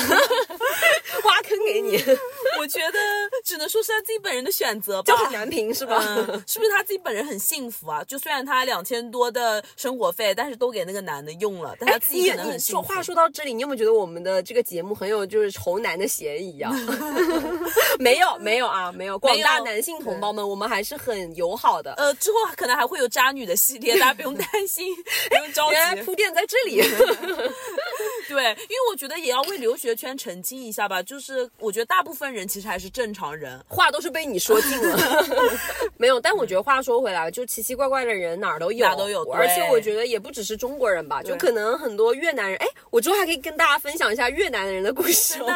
[1.24, 1.98] 挖坑给你，
[2.60, 3.00] 我觉得
[3.44, 6.00] 只能说是他自己本人的选择吧，就很难评是吧？
[6.48, 8.04] 是不是他自己本人很幸福啊？
[8.06, 12.82] 就虽然他两千多的生活费，但是都给那个男的用了，但他自己可能很幸福。
[12.82, 16.72] 说话说到这里，你有没有觉得我们的这个节目很有就是仇男的嫌疑啊？
[18.00, 19.18] 没有没有啊，没有。
[19.20, 21.94] 广大男性同胞们，我们还是很友好的。
[21.94, 24.88] 呃，之后可能还会有渣女的系列，大家不用担心，
[25.30, 26.02] 不用着急。
[26.04, 26.82] 铺垫在这里。
[28.32, 35.26] 对，因为我觉得也要为留学圈澄清一下吧，就是我觉得大部分人其实还是正常人，话都是被你说尽了，
[35.98, 36.20] 没有。
[36.20, 39.24] 但我觉得话说回来，就奇奇怪怪的人哪儿都有，哪都有。
[39.32, 42.58] 而且我觉得也不只是中国人吧，就可能很多越南人。
[42.60, 45.48] 哎，我之后还可以跟大家分享一下越南人的故事哦，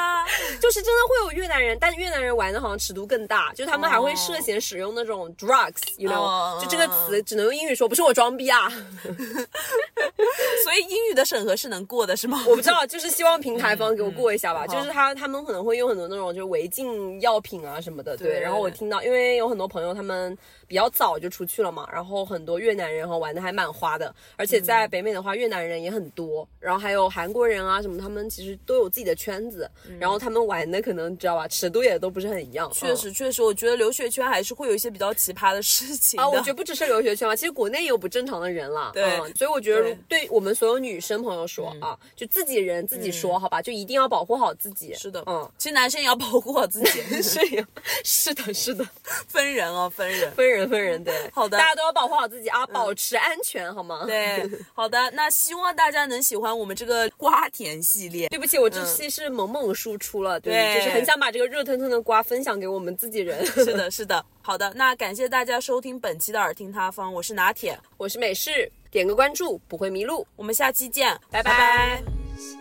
[0.59, 8.69] 就是真的会有越南人，但越南人玩的好像尺度更大，就他们还会涉嫌使用那种 drugs，you know，就这个词只能用英语说，不是我装逼啊。
[10.63, 12.43] 所以英语的审核是能过的，是吗？
[12.47, 14.65] 我不知道，就是希望平台方给我过一下吧。
[14.67, 18.39] 就是他他们可能会用很多那种就是违禁药品啊什么的，对。
[18.39, 20.37] 然后我听到，因为有很多朋友他们。
[20.67, 32.69] 比较早就出去了嘛，然后很多越南人哈玩的还蛮花的，而且在北美的话，越南人也很多，然后还有韩国人啊什么，他们其实都有自己的圈子，然后他们玩的可能知道吧，尺度也都不是很一样。
[32.73, 36.27] 确实确实，我觉得留学圈还是会有一些比较奇葩的事情啊。
[36.27, 38.91] 我觉得不只是留学圈嘛，其实国内也有不正常的人了。
[38.93, 44.93] 对，所以我觉得对我们所有女生朋友说啊，就自己人自己说好吧，就一定要保护好自己。
[44.95, 47.01] 是的，嗯，其实男生也要保护好自己。
[47.21, 47.67] 是呀，
[48.03, 48.85] 是的，是的，
[49.27, 51.13] 分人哦，分人，分人，分人，对。
[51.33, 54.03] 好的，大家都要保护好自己啊，保持安全，好吗？
[54.05, 58.29] 对， 好的，那希望大家能喜欢我们这个瓜田系列。
[58.29, 63.45] 对不起，我这期是猛猛输出了，对，就是很想把这个热腾腾的瓜分享给我们自己人。
[63.45, 64.23] 是的， 是的。
[64.41, 72.03] 好的，那感谢大家收听本期的耳听他方，我是拿铁，我是美式，点个关注不会迷路，我们下期见，拜拜。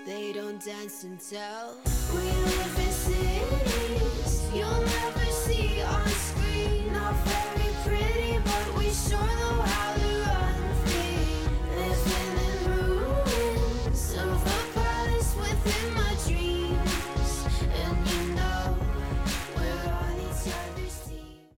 [0.06, 0.58] They don't